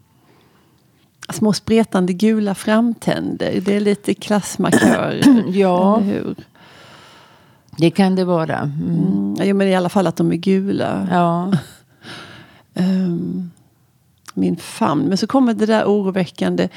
Små 1.32 1.52
spretande 1.52 2.12
gula 2.12 2.54
framtänder. 2.54 3.60
Det 3.60 3.76
är 3.76 3.80
lite 3.80 4.14
klassmarkör. 4.14 5.20
ja. 5.48 5.96
hur? 5.96 6.34
Det 7.76 7.90
kan 7.90 8.16
det 8.16 8.24
vara. 8.24 8.58
Mm. 8.58 8.88
Mm. 8.88 9.48
Ja, 9.48 9.54
men 9.54 9.68
i 9.68 9.74
alla 9.74 9.88
fall 9.88 10.06
att 10.06 10.16
de 10.16 10.32
är 10.32 10.36
gula. 10.36 11.08
Ja. 11.10 11.52
Um, 12.74 13.50
min 14.34 14.56
famn. 14.56 15.08
Men 15.08 15.18
så 15.18 15.26
kommer 15.26 15.54
det 15.54 15.66
där 15.66 15.84
oroväckande. 15.84 16.68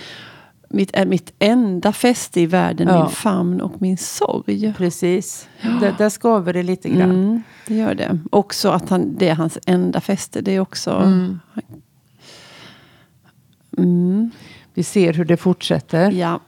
Mitt, 0.69 0.89
är 0.93 1.05
mitt 1.05 1.33
enda 1.39 1.93
fäste 1.93 2.41
i 2.41 2.45
världen, 2.45 2.87
ja. 2.87 3.03
min 3.03 3.11
famn 3.11 3.61
och 3.61 3.81
min 3.81 3.97
sorg. 3.97 4.73
Precis, 4.77 5.47
ja. 5.61 5.69
där, 5.69 5.95
där 5.97 6.09
skaver 6.09 6.53
det 6.53 6.63
lite 6.63 6.89
grann. 6.89 7.11
Mm, 7.11 7.43
det 7.67 7.75
gör 7.75 7.95
det. 7.95 8.19
Också 8.31 8.69
att 8.69 8.89
han, 8.89 9.15
det 9.17 9.29
är 9.29 9.35
hans 9.35 9.57
enda 9.65 10.01
fäste. 10.01 10.41
Det 10.41 10.51
är 10.51 10.59
också... 10.59 10.91
Mm. 10.91 11.39
Mm. 13.77 14.31
Vi 14.73 14.83
ser 14.83 15.13
hur 15.13 15.25
det 15.25 15.37
fortsätter. 15.37 16.11
Ja. 16.11 16.39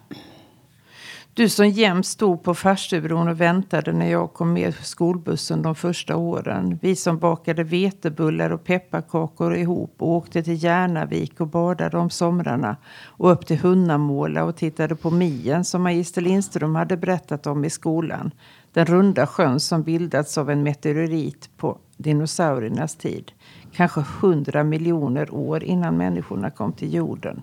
Du 1.38 1.50
som 1.50 1.70
jämt 1.70 2.06
stod 2.06 2.44
på 2.44 2.54
farstubron 2.54 3.28
och 3.28 3.42
väntade 3.42 3.94
när 3.94 4.12
jag 4.12 4.34
kom 4.34 4.54
med 4.54 4.76
skolbussen 4.76 5.62
de 5.62 5.76
första 5.76 6.16
åren. 6.16 6.80
Vi 6.82 6.96
som 6.96 7.18
bakade 7.18 7.64
vetebullar 7.64 8.50
och 8.50 8.64
pepparkakor 8.64 9.56
ihop 9.56 9.96
och 9.98 10.08
åkte 10.08 10.44
till 10.44 10.64
Järnavik 10.64 11.42
och 11.42 11.48
badade 11.48 11.98
om 11.98 12.10
somrarna. 12.10 12.78
Och 13.06 13.32
upp 13.32 13.46
till 13.46 13.60
Hunnamåla 13.60 14.44
och 14.44 14.56
tittade 14.56 14.96
på 14.96 15.12
Mien 15.12 15.64
som 15.64 15.84
Magister 15.84 16.22
Lindström 16.22 16.76
hade 16.76 16.98
berättat 16.98 17.48
om 17.48 17.66
i 17.66 17.70
skolan. 17.70 18.32
Den 18.74 18.86
runda 18.86 19.28
sjön 19.28 19.60
som 19.60 19.84
bildats 19.84 20.38
av 20.38 20.50
en 20.50 20.64
meteorit 20.64 21.50
på 21.58 21.78
dinosauriernas 21.98 22.96
tid. 22.96 23.32
Kanske 23.74 24.04
hundra 24.22 24.64
miljoner 24.64 25.34
år 25.34 25.64
innan 25.64 25.98
människorna 25.98 26.50
kom 26.50 26.74
till 26.74 26.94
jorden. 26.94 27.42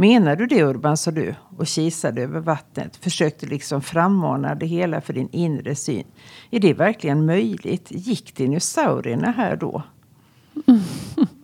Menar 0.00 0.36
du 0.36 0.46
det 0.46 0.62
Urban, 0.62 0.96
sa 0.96 1.10
du 1.10 1.34
och 1.56 1.66
kisade 1.66 2.22
över 2.22 2.40
vattnet. 2.40 2.96
Försökte 2.96 3.46
liksom 3.46 3.82
frammana 3.82 4.54
det 4.54 4.66
hela 4.66 5.00
för 5.00 5.12
din 5.12 5.28
inre 5.32 5.74
syn. 5.74 6.04
Är 6.50 6.60
det 6.60 6.74
verkligen 6.74 7.26
möjligt? 7.26 7.86
Gick 7.90 8.36
dinosaurierna 8.36 9.30
här 9.30 9.56
då? 9.56 9.82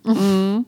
Mm. 0.06 0.64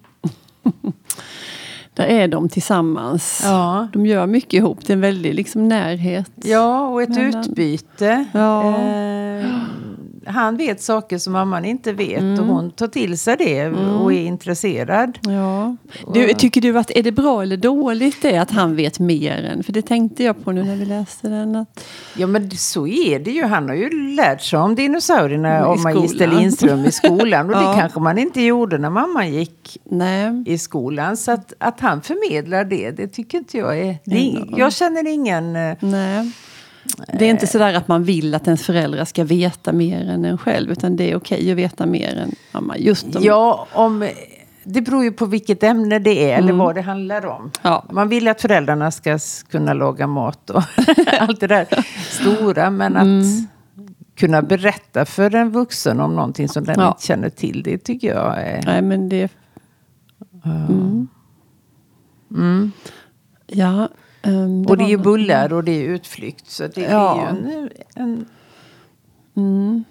Där 1.94 2.04
är 2.04 2.28
de 2.28 2.48
tillsammans. 2.48 3.40
Ja. 3.44 3.88
De 3.92 4.06
gör 4.06 4.26
mycket 4.26 4.54
ihop. 4.54 4.78
Det 4.86 4.92
är 4.92 4.94
en 4.94 5.00
väldig 5.00 5.34
liksom, 5.34 5.68
närhet. 5.68 6.30
Ja, 6.34 6.88
och 6.88 7.02
ett 7.02 7.08
mellan... 7.08 7.40
utbyte. 7.40 8.26
Ja. 8.32 8.76
Eh, 8.78 9.46
han 10.26 10.56
vet 10.56 10.82
saker 10.82 11.18
som 11.18 11.32
mamman 11.32 11.64
inte 11.64 11.92
vet 11.92 12.20
mm. 12.20 12.40
och 12.40 12.46
hon 12.46 12.70
tar 12.70 12.86
till 12.86 13.18
sig 13.18 13.36
det 13.36 13.60
mm. 13.60 13.96
och 13.96 14.12
är 14.12 14.24
intresserad. 14.24 15.18
Ja. 15.22 15.76
Du, 16.14 16.34
tycker 16.34 16.60
du 16.60 16.78
att 16.78 16.90
är 16.90 17.02
det 17.02 17.12
bra 17.12 17.42
eller 17.42 17.56
dåligt 17.56 18.22
det 18.22 18.38
att 18.38 18.50
han 18.50 18.76
vet 18.76 18.98
mer 18.98 19.44
än? 19.44 19.62
För 19.62 19.72
det 19.72 19.82
tänkte 19.82 20.24
jag 20.24 20.44
på 20.44 20.52
nu 20.52 20.64
när 20.64 20.76
vi 20.76 20.84
läste 20.84 21.28
den. 21.28 21.56
Att... 21.56 21.84
Ja 22.16 22.26
men 22.26 22.50
så 22.50 22.86
är 22.86 23.18
det 23.18 23.30
ju. 23.30 23.44
Han 23.44 23.68
har 23.68 23.76
ju 23.76 24.14
lärt 24.16 24.42
sig 24.42 24.58
om 24.58 24.74
dinosaurierna 24.74 25.66
av 25.66 25.78
Magister 25.78 26.26
Lindström 26.26 26.84
i 26.84 26.92
skolan. 26.92 27.50
Och 27.50 27.56
ja. 27.62 27.68
det 27.68 27.80
kanske 27.80 28.00
man 28.00 28.18
inte 28.18 28.42
gjorde 28.42 28.78
när 28.78 28.90
mamma 28.90 29.26
gick 29.26 29.78
Nej. 29.84 30.42
i 30.46 30.58
skolan. 30.58 31.16
Så 31.16 31.32
att, 31.32 31.52
att 31.58 31.80
han 31.80 32.02
förmedlar 32.02 32.64
det, 32.64 32.90
det 32.90 33.08
tycker 33.08 33.38
inte 33.38 33.58
jag 33.58 33.78
är... 33.78 33.98
Det, 34.04 34.44
jag 34.56 34.72
känner 34.72 35.08
ingen... 35.08 35.56
Eh, 35.56 35.76
Nej. 35.80 36.32
Det 37.18 37.24
är 37.24 37.30
inte 37.30 37.46
sådär 37.46 37.74
att 37.74 37.88
man 37.88 38.04
vill 38.04 38.34
att 38.34 38.46
ens 38.46 38.62
föräldrar 38.62 39.04
ska 39.04 39.24
veta 39.24 39.72
mer 39.72 40.10
än 40.10 40.24
en 40.24 40.38
själv. 40.38 40.70
Utan 40.70 40.96
det 40.96 41.10
är 41.10 41.16
okej 41.16 41.50
att 41.50 41.56
veta 41.56 41.86
mer 41.86 42.16
än 42.16 42.34
mamma. 42.52 42.78
Just 42.78 43.16
om... 43.16 43.22
Ja, 43.24 43.66
om, 43.72 44.08
det 44.64 44.80
beror 44.80 45.04
ju 45.04 45.12
på 45.12 45.26
vilket 45.26 45.62
ämne 45.62 45.98
det 45.98 46.30
är 46.30 46.38
mm. 46.38 46.44
eller 46.44 46.64
vad 46.64 46.74
det 46.74 46.82
handlar 46.82 47.26
om. 47.26 47.50
Ja. 47.62 47.84
Man 47.90 48.08
vill 48.08 48.28
att 48.28 48.40
föräldrarna 48.40 48.90
ska 48.90 49.18
kunna 49.50 49.74
laga 49.74 50.06
mat 50.06 50.50
och 50.50 50.62
allt 51.20 51.40
det 51.40 51.46
där 51.46 51.66
stora. 52.10 52.70
Men 52.70 52.96
att 52.96 53.02
mm. 53.02 53.46
kunna 54.14 54.42
berätta 54.42 55.04
för 55.04 55.34
en 55.34 55.50
vuxen 55.50 56.00
om 56.00 56.16
någonting 56.16 56.48
som 56.48 56.64
den 56.64 56.76
ja. 56.78 56.88
inte 56.88 57.06
känner 57.06 57.28
till. 57.28 57.62
Det 57.62 57.78
tycker 57.78 58.08
jag 58.08 58.42
är... 58.42 58.62
Nej, 58.66 58.82
men 58.82 59.08
det... 59.08 59.30
Mm. 60.44 61.08
Mm. 62.30 62.72
Ja, 63.46 63.88
Um, 64.26 64.62
det 64.62 64.68
och 64.68 64.76
det 64.76 64.84
är 64.84 64.88
ju 64.88 64.96
bullar 64.96 65.52
och 65.52 65.64
det 65.64 65.72
är 65.72 65.88
utflykt. 65.88 66.50
Så 66.50 66.66
det 66.66 66.80
ja. 66.80 67.20
är 67.20 67.32
ju 67.32 67.38
en... 67.38 67.70
en... 67.94 68.26
Mm. 69.36 69.84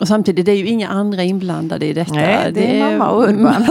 Och 0.00 0.08
samtidigt, 0.08 0.46
det 0.46 0.52
är 0.52 0.56
ju 0.56 0.66
inga 0.66 0.88
andra 0.88 1.22
inblandade 1.22 1.86
i 1.86 1.92
detta. 1.92 2.14
Nej, 2.14 2.52
det, 2.52 2.60
det 2.60 2.80
är 2.80 2.98
mamma 2.98 3.10
och 3.10 3.28
Urban. 3.28 3.66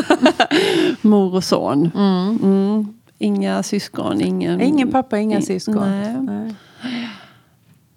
Mor 1.01 1.35
och 1.35 1.43
son. 1.43 1.91
Mm. 1.95 2.39
Mm. 2.43 2.93
Inga 3.17 3.63
syskon, 3.63 4.21
ingen... 4.21 4.61
Ingen 4.61 4.91
pappa, 4.91 5.19
inga 5.19 5.35
in, 5.35 5.43
syskon. 5.43 5.89
Nej. 5.89 6.15
Nej. 6.21 6.55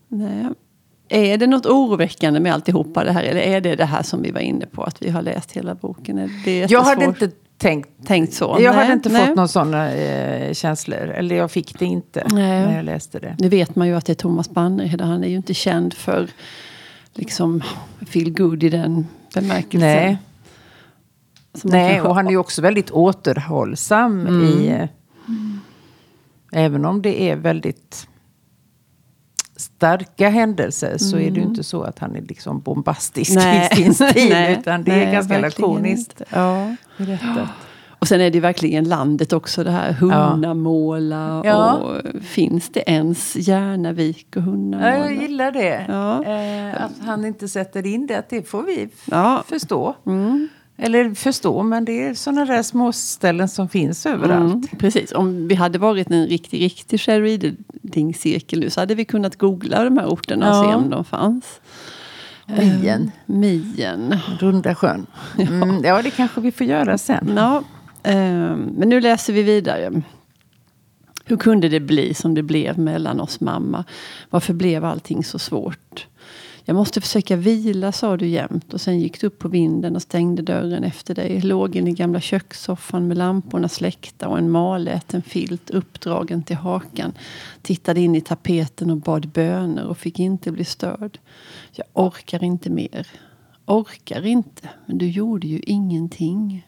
nej. 0.09 0.47
Är 1.09 1.39
det 1.39 1.47
något 1.47 1.67
oroväckande 1.67 2.41
med 2.41 2.55
alltihopa 2.55 3.05
det 3.05 3.13
här? 3.13 3.23
Eller 3.23 3.41
är 3.41 3.61
det 3.61 3.77
det 3.77 3.85
här 3.85 4.03
som 4.03 4.23
vi 4.23 4.31
var 4.31 4.41
inne 4.41 4.67
på, 4.67 4.83
att 4.83 5.03
vi 5.03 5.11
har 5.11 5.23
läst 5.23 5.53
hela 5.53 5.75
boken? 5.75 6.31
Jag 6.69 6.83
hade 6.83 7.05
inte 7.05 7.31
tänkt, 7.59 8.07
tänkt 8.07 8.33
så. 8.33 8.45
Jag 8.61 8.75
nej, 8.75 8.85
hade 8.85 8.93
inte 8.93 9.09
nej. 9.09 9.27
fått 9.27 9.37
några 9.37 9.49
sådana 9.49 9.93
eh, 9.93 10.53
känslor. 10.53 10.99
Eller 10.99 11.37
jag 11.37 11.51
fick 11.51 11.79
det 11.79 11.85
inte 11.85 12.27
nej. 12.31 12.67
när 12.67 12.77
jag 12.77 12.85
läste 12.85 13.19
det. 13.19 13.37
Nu 13.39 13.49
vet 13.49 13.77
man 13.77 13.89
ju 13.89 13.95
att 13.95 14.07
det 14.07 14.13
är 14.13 14.15
Thomas 14.15 14.51
Bannerhed. 14.51 15.01
Han 15.01 15.25
är 15.25 15.29
ju 15.29 15.37
inte 15.37 15.55
känd 15.55 15.95
för 15.95 16.29
liksom 17.15 17.63
feel 18.07 18.31
good 18.31 18.63
i 18.63 18.69
den 18.69 19.07
bemärkelsen. 19.35 19.81
Nej, 19.81 20.19
nej 21.63 22.01
och 22.01 22.15
han 22.15 22.27
är 22.27 22.31
ju 22.31 22.37
också 22.37 22.63
väldigt 22.63 22.91
återhållsam 22.91 24.27
mm. 24.27 24.43
i... 24.43 24.69
Mm. 25.29 25.61
Även 26.53 26.85
om 26.85 27.03
det 27.03 27.23
är 27.23 27.37
väldigt 27.37 28.08
starka 29.61 30.29
händelser 30.29 30.99
så 30.99 31.17
mm. 31.17 31.29
är 31.29 31.31
det 31.31 31.41
ju 31.41 31.47
inte 31.47 31.63
så 31.63 31.83
att 31.83 31.99
han 31.99 32.17
är 32.17 32.23
liksom 32.23 32.61
bombastisk 32.61 33.35
Nej. 33.35 33.69
i 33.73 33.77
sin 33.77 33.95
stil. 33.95 34.29
Nej. 34.31 34.59
Utan 34.61 34.85
det 34.85 34.91
Nej, 34.91 35.05
är 35.05 35.13
ganska 35.13 35.39
lakoniskt 35.39 36.23
ja. 36.31 36.77
berättat. 36.97 37.49
Och 37.99 38.09
sen 38.09 38.21
är 38.21 38.31
det 38.31 38.41
verkligen 38.41 38.89
landet 38.89 39.33
också 39.33 39.65
det 39.65 39.71
här 39.71 39.93
Hunnamåla. 39.93 41.43
Ja. 41.45 41.73
Och 41.73 42.23
finns 42.23 42.69
det 42.69 42.91
ens 42.91 43.37
Järnavik 43.37 44.37
och 44.37 44.43
Hunnamåla? 44.43 44.97
Ja, 44.97 45.05
jag 45.05 45.23
gillar 45.23 45.53
det. 45.53 45.87
Ja. 45.89 46.25
Eh, 46.25 46.85
att 46.85 47.07
han 47.07 47.25
inte 47.25 47.49
sätter 47.49 47.87
in 47.87 48.07
det, 48.07 48.19
att 48.19 48.31
det 48.31 48.49
får 48.49 48.63
vi 48.63 48.89
ja. 49.05 49.45
förstå. 49.49 49.95
Mm. 50.07 50.49
Eller 50.81 51.15
förstå, 51.15 51.63
men 51.63 51.85
det 51.85 52.03
är 52.03 52.15
sådana 52.15 52.45
där 52.45 52.63
små 52.63 52.93
ställen 52.93 53.49
som 53.49 53.69
finns 53.69 54.07
överallt. 54.07 54.55
Mm, 54.55 54.79
precis, 54.79 55.13
om 55.13 55.49
vi 55.49 55.55
hade 55.55 55.79
varit 55.79 56.11
en 56.11 56.27
riktig, 56.27 56.63
riktig 56.63 57.01
share 57.01 57.55
cirkel 58.15 58.61
nu 58.61 58.71
så 58.71 58.81
hade 58.81 58.95
vi 58.95 59.05
kunnat 59.05 59.37
googla 59.37 59.85
de 59.85 59.99
här 59.99 60.07
orterna 60.07 60.51
och 60.51 60.67
se 60.67 60.75
om 60.75 60.91
de 60.91 61.05
fanns. 61.05 61.61
Mien. 62.47 63.03
Uh, 63.03 63.37
mien. 63.37 64.17
Runda 64.41 64.75
sjön. 64.75 65.07
Mm, 65.39 65.71
ja. 65.71 65.81
ja, 65.89 66.03
det 66.03 66.11
kanske 66.11 66.41
vi 66.41 66.53
får 66.53 66.67
göra 66.67 66.99
sen. 66.99 67.33
Ja, 67.37 67.63
uh, 68.09 68.57
men 68.57 68.89
nu 68.89 69.01
läser 69.01 69.33
vi 69.33 69.43
vidare. 69.43 70.03
Hur 71.25 71.37
kunde 71.37 71.69
det 71.69 71.81
bli 71.81 72.15
som 72.15 72.35
det 72.35 72.43
blev 72.43 72.79
mellan 72.79 73.21
oss 73.21 73.41
mamma? 73.41 73.85
Varför 74.31 74.55
blev 74.55 74.85
allting 74.85 75.25
så 75.25 75.39
svårt? 75.39 76.07
Jag 76.69 76.75
måste 76.75 77.01
försöka 77.01 77.37
vila, 77.37 77.93
sa 77.93 78.17
du 78.17 78.27
jämt. 78.27 78.75
Och 78.75 78.81
sen 78.81 79.01
gick 79.01 79.21
du 79.21 79.27
upp 79.27 79.39
på 79.39 79.49
vinden 79.49 79.97
och 79.97 80.03
stängde 80.03 80.43
dörren 80.43 80.85
efter 80.85 81.15
dig. 81.15 81.41
Låg 81.41 81.77
i 81.77 81.81
den 81.81 81.95
gamla 81.95 82.21
kökssoffan 82.21 83.09
med 83.09 83.17
lamporna 83.17 83.69
släckta 83.69 84.29
och 84.29 84.39
en 84.39 84.51
maläten 84.51 85.23
filt 85.23 85.71
uppdragen 85.71 86.43
till 86.43 86.57
hakan. 86.57 87.13
Tittade 87.63 88.01
in 88.01 88.15
i 88.15 88.21
tapeten 88.21 88.91
och 88.91 88.97
bad 88.97 89.29
böner 89.29 89.87
och 89.87 89.99
fick 89.99 90.19
inte 90.19 90.53
bli 90.53 90.65
störd. 90.65 91.19
Jag 91.73 91.87
orkar 91.93 92.45
inte 92.45 92.71
mer. 92.71 93.07
Orkar 93.67 94.27
inte. 94.27 94.69
Men 94.87 94.99
du 94.99 95.11
gjorde 95.11 95.47
ju 95.47 95.61
ingenting. 95.67 96.67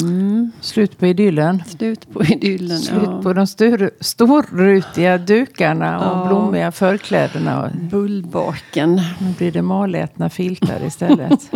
Mm. 0.00 0.52
Slut 0.60 0.98
på 0.98 1.06
idyllen. 1.06 1.62
Slut 1.66 2.12
på 2.12 2.24
idyllen, 2.24 2.78
Slut 2.78 3.02
ja. 3.04 3.22
på 3.22 3.32
de 3.32 3.46
stor, 3.46 3.90
storrutiga 4.00 5.18
dukarna 5.18 5.98
och 5.98 6.18
ja. 6.18 6.26
blommiga 6.28 6.72
förklädena. 6.72 7.70
Bullbaken. 7.90 8.94
Nu 8.94 9.34
blir 9.38 9.52
det 9.52 9.62
malätna 9.62 10.30
filtar 10.30 10.84
istället. 10.86 11.50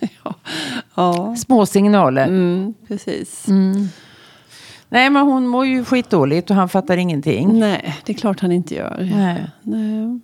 ja. 0.24 0.34
ja. 0.94 1.36
Små 1.36 1.66
signaler. 1.66 2.26
Mm, 2.26 2.74
precis. 2.88 3.48
Mm. 3.48 3.88
Nej, 4.88 5.10
men 5.10 5.22
hon 5.22 5.46
mår 5.46 5.66
ju 5.66 5.84
skitdåligt 5.84 6.50
och 6.50 6.56
han 6.56 6.68
fattar 6.68 6.96
ingenting. 6.96 7.58
Nej, 7.58 7.96
det 8.04 8.12
är 8.12 8.16
klart 8.16 8.40
han 8.40 8.52
inte 8.52 8.74
gör. 8.74 9.08
Nej. 9.16 9.50
Nej. 9.62 10.20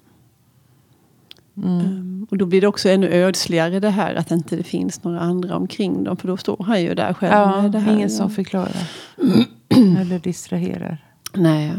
Mm. 1.64 1.86
Um, 1.86 2.26
och 2.30 2.38
då 2.38 2.46
blir 2.46 2.60
det 2.60 2.66
också 2.66 2.88
ännu 2.88 3.06
ödsligare 3.06 3.80
det 3.80 3.90
här 3.90 4.14
att 4.14 4.30
inte 4.30 4.56
det 4.56 4.62
finns 4.62 5.04
några 5.04 5.20
andra 5.20 5.56
omkring 5.56 6.04
dem. 6.04 6.16
För 6.16 6.28
då 6.28 6.36
står 6.36 6.64
han 6.64 6.82
ju 6.82 6.94
där 6.94 7.12
själv. 7.12 7.32
Ja, 7.32 7.62
med 7.62 7.72
det 7.72 7.78
här, 7.78 7.92
ingen 7.92 8.10
som 8.10 8.30
förklarar. 8.30 8.90
Eller 10.00 10.18
distraherar. 10.18 10.98
Nej. 11.34 11.72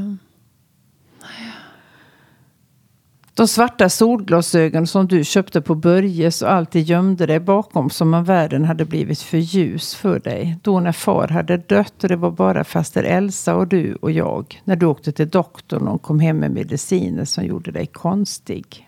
De 3.33 3.47
svarta 3.47 3.89
solglasögon 3.89 4.87
som 4.87 5.07
du 5.07 5.23
köpte 5.23 5.61
på 5.61 5.75
Börjes 5.75 6.41
och 6.41 6.51
alltid 6.51 6.85
gömde 6.85 7.25
dig 7.25 7.39
bakom 7.39 7.89
som 7.89 8.13
om 8.13 8.23
världen 8.23 8.65
hade 8.65 8.85
blivit 8.85 9.21
för 9.21 9.37
ljus 9.37 9.95
för 9.95 10.19
dig. 10.19 10.57
Då 10.61 10.79
när 10.79 10.91
far 10.91 11.27
hade 11.27 11.57
dött 11.57 12.03
och 12.03 12.09
det 12.09 12.15
var 12.15 12.31
bara 12.31 12.63
faster 12.63 13.03
Elsa 13.03 13.55
och 13.55 13.67
du 13.67 13.95
och 13.95 14.11
jag. 14.11 14.61
När 14.63 14.75
du 14.75 14.85
åkte 14.85 15.11
till 15.11 15.29
doktorn 15.29 15.87
och 15.87 16.01
kom 16.01 16.19
hem 16.19 16.37
med 16.37 16.51
mediciner 16.51 17.25
som 17.25 17.45
gjorde 17.45 17.71
dig 17.71 17.85
konstig. 17.85 18.87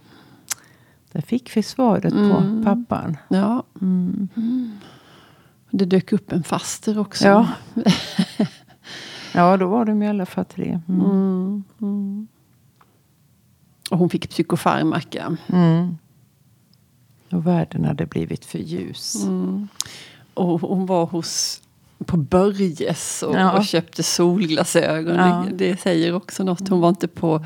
Där 1.14 1.22
fick 1.22 1.58
vi 1.58 1.64
svaret 1.64 2.14
mm. 2.14 2.30
på 2.30 2.64
pappan. 2.64 3.18
Ja. 3.28 3.64
Mm. 3.82 4.30
Det 5.70 5.86
dök 5.86 6.12
upp 6.12 6.32
en 6.32 6.44
faster 6.44 7.00
också. 7.00 7.28
Ja, 7.28 7.48
ja 9.34 9.58
då 9.58 9.68
var 9.68 9.86
de 9.86 10.04
i 10.04 10.08
alla 10.08 10.26
fall 10.26 10.46
tre. 10.46 10.82
Mm. 10.88 11.02
Mm. 11.02 11.64
Mm. 11.82 12.28
Och 13.92 13.98
hon 13.98 14.10
fick 14.10 14.30
psykofarmaka. 14.30 15.38
Och 17.32 17.48
världen 17.48 17.86
hade 17.86 18.06
blivit 18.06 18.46
för 18.46 18.60
ljus. 18.60 19.28
Och 20.34 20.62
hon 20.62 20.86
var 20.86 21.06
hos 21.06 21.62
på 22.06 22.18
Börjes 22.18 23.24
och, 23.24 23.36
ja. 23.36 23.58
och 23.58 23.66
köpte 23.66 24.04
solglasögon. 24.04 25.16
Ja. 25.16 25.46
Det, 25.50 25.56
det, 25.56 25.80
säger 25.80 26.16
också 26.16 26.44
något. 26.44 26.70
Hon 26.70 26.82
var 26.82 26.90
inte 26.90 27.08
på 27.08 27.46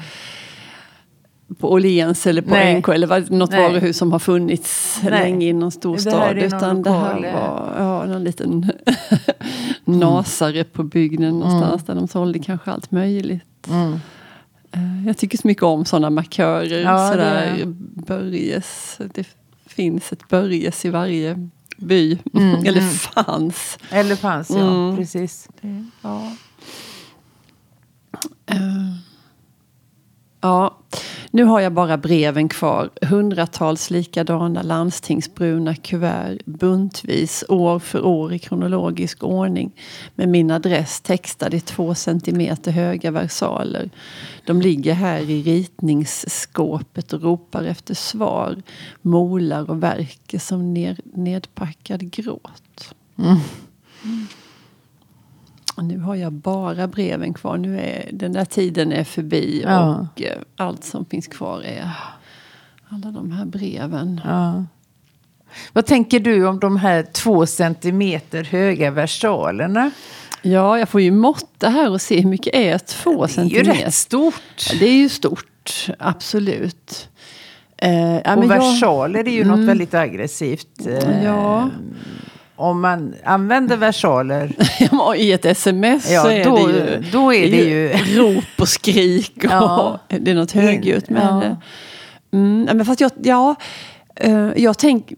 på 1.59 1.71
Åhléns 1.71 2.27
eller 2.27 2.41
på 2.41 2.49
Nej. 2.49 2.77
NK 2.77 2.89
eller 2.89 3.07
vad, 3.07 3.31
något 3.31 3.51
Nej. 3.51 3.61
varuhus 3.61 3.97
som 3.97 4.11
har 4.11 4.19
funnits 4.19 4.99
Nej. 5.03 5.11
länge 5.11 5.47
i 5.47 5.53
någon 5.53 5.71
storstad. 5.71 6.35
Det 6.35 6.45
utan 6.45 6.83
det 6.83 6.91
här 6.91 7.33
var 7.33 7.75
ja, 7.77 8.05
någon 8.05 8.23
liten 8.23 8.71
nasare 9.85 10.63
på 10.63 10.83
bygden 10.83 11.39
någonstans 11.39 11.81
mm. 11.81 11.85
där 11.85 11.95
de 11.95 12.07
sålde 12.07 12.39
kanske 12.39 12.71
allt 12.71 12.91
möjligt. 12.91 13.67
Mm. 13.69 13.99
Eh, 14.71 15.07
jag 15.07 15.17
tycker 15.17 15.37
så 15.37 15.47
mycket 15.47 15.63
om 15.63 15.85
sådana 15.85 16.09
markörer. 16.09 16.81
Ja, 16.81 17.09
sådär, 17.11 17.55
det 17.57 17.65
Börjes. 18.05 18.99
Det 19.13 19.27
finns 19.65 20.13
ett 20.13 20.27
Börjes 20.29 20.85
i 20.85 20.89
varje 20.89 21.49
by. 21.77 22.17
Mm, 22.33 22.55
eller 22.65 22.81
mm. 22.81 22.93
fanns. 22.93 23.77
Eller 23.91 24.15
fanns, 24.15 24.49
ja. 24.49 24.87
Mm. 24.87 24.97
Precis. 24.97 25.49
Det, 25.61 25.85
ja. 26.01 26.31
Uh. 28.51 28.95
Ja, 30.41 30.76
nu 31.37 31.43
har 31.43 31.59
jag 31.59 31.73
bara 31.73 31.97
breven 31.97 32.49
kvar. 32.49 32.89
Hundratals 33.01 33.89
likadana 33.89 34.61
landstingsbruna 34.61 35.75
kuvert 35.75 36.45
buntvis 36.45 37.43
år 37.49 37.79
för 37.79 38.05
år 38.05 38.33
i 38.33 38.39
kronologisk 38.39 39.23
ordning 39.23 39.71
med 40.15 40.29
min 40.29 40.51
adress 40.51 41.01
textad 41.01 41.53
i 41.53 41.59
två 41.59 41.95
centimeter 41.95 42.71
höga 42.71 43.11
versaler. 43.11 43.89
De 44.45 44.61
ligger 44.61 44.93
här 44.93 45.29
i 45.29 45.43
ritningsskåpet 45.43 47.13
och 47.13 47.21
ropar 47.21 47.63
efter 47.63 47.93
svar. 47.93 48.61
Molar 49.01 49.69
och 49.69 49.83
verkar 49.83 50.39
som 50.39 50.73
ner, 50.73 50.99
nedpackad 51.13 52.11
gråt. 52.11 52.93
Mm. 53.17 53.37
Nu 55.81 55.99
har 55.99 56.15
jag 56.15 56.33
bara 56.33 56.87
breven 56.87 57.33
kvar. 57.33 57.57
Nu 57.57 57.79
är 57.79 58.09
den 58.13 58.33
där 58.33 58.45
tiden 58.45 58.91
är 58.91 59.03
förbi 59.03 59.61
ja. 59.65 60.07
och 60.15 60.21
eh, 60.21 60.37
allt 60.55 60.83
som 60.83 61.05
finns 61.05 61.27
kvar 61.27 61.61
är 61.61 61.91
alla 62.89 63.11
de 63.11 63.31
här 63.31 63.45
breven. 63.45 64.21
Ja. 64.25 64.63
Vad 65.73 65.85
tänker 65.85 66.19
du 66.19 66.47
om 66.47 66.59
de 66.59 66.77
här 66.77 67.03
två 67.03 67.45
centimeter 67.45 68.43
höga 68.43 68.91
versalerna? 68.91 69.91
Ja, 70.41 70.79
jag 70.79 70.89
får 70.89 71.01
ju 71.01 71.11
måtta 71.11 71.69
här 71.69 71.91
och 71.91 72.01
se 72.01 72.21
hur 72.21 72.29
mycket 72.29 72.55
är 72.55 72.77
två 72.77 73.27
centimeter. 73.27 73.63
Det 73.63 73.71
är 73.71 73.75
ju 73.75 73.85
rätt 73.85 73.93
stort. 73.93 74.79
Det 74.79 74.85
är 74.85 74.97
ju 74.97 75.09
stort, 75.09 75.87
absolut. 75.99 77.09
Eh, 77.77 78.17
ja, 78.17 78.35
och 78.35 78.51
versaler 78.51 79.19
jag, 79.19 79.27
är 79.27 79.31
ju 79.31 79.41
mm, 79.41 79.59
något 79.59 79.69
väldigt 79.69 79.93
aggressivt. 79.93 80.87
Eh, 80.87 81.23
ja 81.23 81.69
om 82.57 82.81
man 82.81 83.15
använder 83.23 83.77
versaler. 83.77 84.51
I 85.17 85.31
ett 85.31 85.45
sms 85.45 86.11
ja, 86.11 86.21
så 86.21 86.29
är 86.29 86.43
då, 86.43 86.67
det 86.67 86.73
ju, 86.73 87.03
då 87.11 87.33
är 87.33 87.51
det 87.51 87.63
ju 87.63 87.89
rop 88.17 88.43
och 88.57 88.69
skrik. 88.69 89.33
Och 89.37 89.51
ja. 89.51 89.99
Det 90.07 90.31
är 90.31 90.35
något 90.35 90.51
högljutt 90.51 91.09
med 91.09 91.23
ja. 91.23 91.35
det. 91.35 91.57
Mm, 92.37 92.77
men 92.77 92.85
fast 92.85 93.01
jag, 93.01 93.11
ja, 93.23 93.55
uh, 94.25 94.51
jag 94.55 94.77
tänk, 94.77 95.13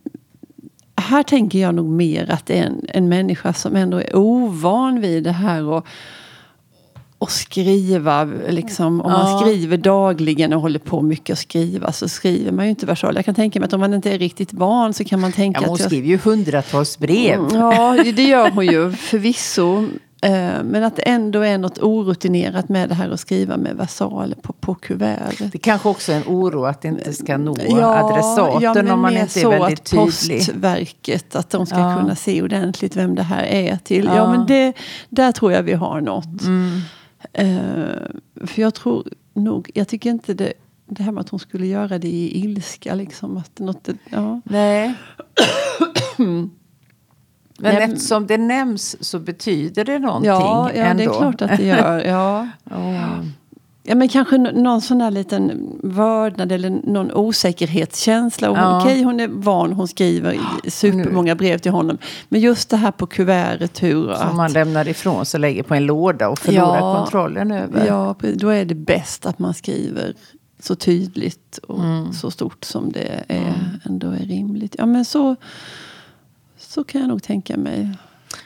här 0.96 1.24
tänker 1.24 1.60
jag 1.60 1.76
nog 1.76 1.90
mer 1.90 2.32
att 2.32 2.46
det 2.46 2.58
är 2.58 2.64
en, 2.64 2.86
en 2.88 3.10
människa 3.10 3.54
som 3.54 3.76
ändå 3.76 3.98
är 4.02 4.16
ovan 4.16 5.02
vid 5.02 5.24
det 5.24 5.32
här. 5.32 5.64
Och, 5.64 5.88
och 7.20 7.32
skriva, 7.32 8.24
liksom, 8.50 9.02
om 9.02 9.12
ja. 9.12 9.18
man 9.18 9.40
skriver 9.40 9.78
dagligen 9.78 10.54
och 10.54 10.62
håller 10.62 10.80
på 10.80 11.02
mycket 11.02 11.34
att 11.34 11.40
skriva 11.40 11.92
så 11.92 12.10
skriver 12.10 12.52
man 12.52 12.66
ju 12.66 12.70
inte 12.70 12.86
versal. 12.86 13.16
Jag 13.16 13.26
kan 13.26 13.36
tänka 13.36 13.60
mig 13.60 13.68
att 13.68 13.74
om 13.74 13.80
man 13.80 13.94
inte 13.94 14.12
är 14.12 14.18
riktigt 14.18 14.52
barn 14.52 14.94
så 14.94 15.04
kan 15.04 15.20
man 15.20 15.32
tänka 15.32 15.62
ja, 15.62 15.68
hon 15.68 15.74
att... 15.74 15.82
Hon 15.82 15.90
skriver 15.90 16.08
ju 16.08 16.18
hundratals 16.18 17.00
brev. 17.00 17.40
Mm, 17.40 17.56
ja, 17.56 18.04
det 18.16 18.24
gör 18.24 18.52
hon 18.52 18.66
ju 18.66 18.92
förvisso. 18.92 19.86
Eh, 20.22 20.64
men 20.64 20.84
att 20.84 20.96
det 20.96 21.02
ändå 21.02 21.42
är 21.42 21.58
något 21.58 21.80
orutinerat 21.84 22.70
med 22.70 22.90
det 22.90 22.96
här 22.96 23.10
att 23.10 23.20
skriva 23.20 23.58
med 23.58 23.78
versaler 23.78 24.36
på, 24.36 24.54
på 24.54 24.76
kuvertet. 24.76 25.52
Det 25.52 25.58
kanske 25.58 25.90
också 25.90 26.12
är 26.12 26.16
en 26.16 26.24
oro 26.28 26.66
att 26.66 26.82
det 26.82 26.88
inte 26.88 27.14
ska 27.14 27.38
nå 27.38 27.56
ja, 27.70 28.04
adressaten 28.04 28.88
ja, 28.88 28.94
om 28.94 29.02
man 29.02 29.18
inte 29.18 29.42
är 29.42 29.50
väldigt 29.50 29.84
tydlig. 29.84 30.38
Postverket, 30.38 31.36
att 31.36 31.50
de 31.50 31.66
ska 31.66 31.80
ja. 31.80 31.98
kunna 32.00 32.16
se 32.16 32.42
ordentligt 32.42 32.96
vem 32.96 33.16
det 33.16 33.24
här 33.24 33.44
är 33.44 33.78
till. 33.78 34.06
Ja, 34.06 34.16
ja 34.16 34.32
men 34.32 34.46
det, 34.46 34.74
där 35.10 35.32
tror 35.32 35.52
jag 35.52 35.64
vi 35.64 35.74
har 35.74 36.02
något. 36.02 36.42
Mm. 36.42 36.82
Uh, 37.40 38.46
för 38.46 38.62
jag 38.62 38.74
tror 38.74 39.08
nog, 39.34 39.72
jag 39.74 39.88
tycker 39.88 40.10
inte 40.10 40.34
det, 40.34 40.54
det 40.86 41.04
här 41.04 41.12
med 41.12 41.22
att 41.22 41.30
hon 41.30 41.40
skulle 41.40 41.66
göra 41.66 42.00
det 42.00 42.08
i 42.08 42.44
ilska 42.44 42.96
liksom. 42.96 43.38
Att 43.38 43.60
något, 43.60 43.90
ja. 44.10 44.42
Nej. 44.44 44.94
Men 47.62 47.76
Nej, 47.76 47.84
eftersom 47.84 48.28
det 48.28 48.38
nämns 48.38 49.04
så 49.04 49.20
betyder 49.20 49.86
det 49.86 50.00
någonting 50.00 50.30
ja, 50.30 50.72
ja, 50.76 50.82
ändå. 50.84 51.04
det 51.04 51.10
är 51.10 51.20
klart 51.20 51.42
att 51.42 51.58
det 51.58 51.64
gör. 51.64 52.06
Ja. 52.06 52.48
oh. 52.72 53.26
Ja, 53.90 53.96
men 53.96 54.10
kanske 54.10 54.38
någon 54.38 54.82
sån 54.82 54.98
där 54.98 55.12
liten 55.12 55.72
vördnad 55.84 56.52
eller 56.52 56.70
någon 56.70 57.12
osäkerhetskänsla. 57.12 58.48
Ja. 58.48 58.82
Okej, 58.82 59.04
hon 59.04 59.20
är 59.20 59.28
van, 59.28 59.74
hon 59.74 59.88
skriver 59.88 60.40
supermånga 60.68 61.36
brev 61.36 61.58
till 61.58 61.72
honom. 61.72 61.98
Men 62.30 62.42
just 62.42 62.70
det 62.70 62.78
här 62.78 62.92
på 62.92 63.08
kuvertet 63.08 63.84
hur... 63.84 64.14
Som 64.14 64.28
att, 64.28 64.36
man 64.36 64.54
lämnar 64.54 64.88
ifrån 64.88 65.26
sig, 65.26 65.40
lägger 65.40 65.64
på 65.64 65.76
en 65.76 65.86
låda 65.86 66.30
och 66.30 66.40
förlorar 66.40 66.78
ja, 66.80 66.96
kontrollen 66.96 67.52
över. 67.52 67.88
Ja, 67.88 68.16
då 68.36 68.50
är 68.50 68.66
det 68.66 68.76
bäst 68.76 69.26
att 69.26 69.40
man 69.40 69.54
skriver 69.54 70.14
så 70.60 70.76
tydligt 70.76 71.58
och 71.58 71.84
mm. 71.84 72.14
så 72.14 72.32
stort 72.32 72.66
som 72.66 72.92
det 72.92 73.24
är, 73.28 73.40
mm. 73.40 73.54
ändå 73.84 74.08
är 74.08 74.26
rimligt. 74.26 74.76
Ja, 74.78 74.86
men 74.86 75.06
så, 75.06 75.36
så 76.58 76.84
kan 76.84 77.02
jag 77.02 77.08
nog 77.08 77.24
tänka 77.24 77.58
mig. 77.58 77.92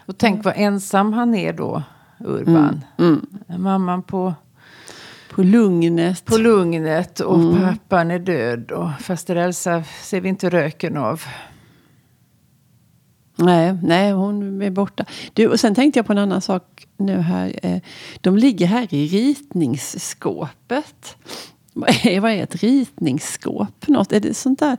Och 0.05 0.17
tänk 0.17 0.45
vad 0.45 0.53
ensam 0.57 1.13
han 1.13 1.35
är 1.35 1.53
då, 1.53 1.83
Urban. 2.19 2.83
Mm. 2.97 3.25
mm. 3.47 3.63
Mamman 3.63 4.03
på 4.03 4.33
På 5.35 5.43
Lugnet. 5.43 6.25
På 6.25 6.37
Lugnet 6.37 7.19
och 7.19 7.39
mm. 7.39 7.61
pappan 7.61 8.11
är 8.11 8.19
död. 8.19 8.71
Och 8.71 8.89
faster 8.99 9.35
Elsa 9.35 9.83
ser 9.83 10.21
vi 10.21 10.29
inte 10.29 10.49
röken 10.49 10.97
av. 10.97 11.21
Nej, 13.35 13.77
nej, 13.83 14.11
hon 14.11 14.61
är 14.61 14.69
borta. 14.69 15.05
Du, 15.33 15.47
och 15.47 15.59
sen 15.59 15.75
tänkte 15.75 15.99
jag 15.99 16.05
på 16.05 16.13
en 16.13 16.17
annan 16.17 16.41
sak 16.41 16.87
nu 16.97 17.17
här. 17.17 17.59
Eh, 17.63 17.81
de 18.21 18.37
ligger 18.37 18.67
här 18.67 18.93
i 18.93 19.07
ritningsskåpet. 19.07 21.17
Vad 21.75 21.89
är, 21.89 22.27
är 22.27 22.43
ett 22.43 22.55
ritningsskåp? 22.55 23.87
Något? 23.87 24.11
Är 24.11 24.19
det 24.19 24.33
sånt 24.33 24.59
där 24.59 24.77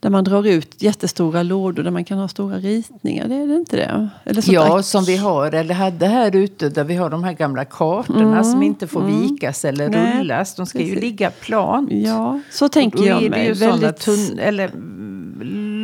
där 0.00 0.10
man 0.10 0.24
drar 0.24 0.46
ut 0.46 0.82
jättestora 0.82 1.42
lådor 1.42 1.82
där 1.82 1.90
man 1.90 2.04
kan 2.04 2.18
ha 2.18 2.28
stora 2.28 2.56
ritningar? 2.56 3.28
Det 3.28 3.34
är 3.34 3.46
det 3.46 3.54
inte 3.54 3.76
det? 3.76 4.08
Eller 4.24 4.52
ja, 4.52 4.76
där... 4.76 4.82
som 4.82 5.04
vi 5.04 5.16
har 5.16 5.52
eller 5.52 5.74
hade 5.74 6.06
här 6.06 6.36
ute 6.36 6.68
där 6.68 6.84
vi 6.84 6.96
har 6.96 7.10
de 7.10 7.24
här 7.24 7.32
gamla 7.32 7.64
kartorna 7.64 8.32
mm, 8.32 8.44
som 8.44 8.62
inte 8.62 8.86
får 8.86 9.00
mm. 9.00 9.20
vikas 9.20 9.64
eller 9.64 9.88
Nej, 9.88 10.18
rullas. 10.18 10.54
De 10.54 10.66
ska 10.66 10.78
precis. 10.78 10.96
ju 10.96 11.00
ligga 11.00 11.30
plant. 11.30 11.92
Ja, 11.92 12.40
så 12.50 12.68
tänker 12.68 13.04
jag 13.04 13.30
mig. 13.30 13.46
Ju 13.46 13.52
väldigt... 13.52 13.96
tunn, 13.96 14.38
eller 14.38 14.70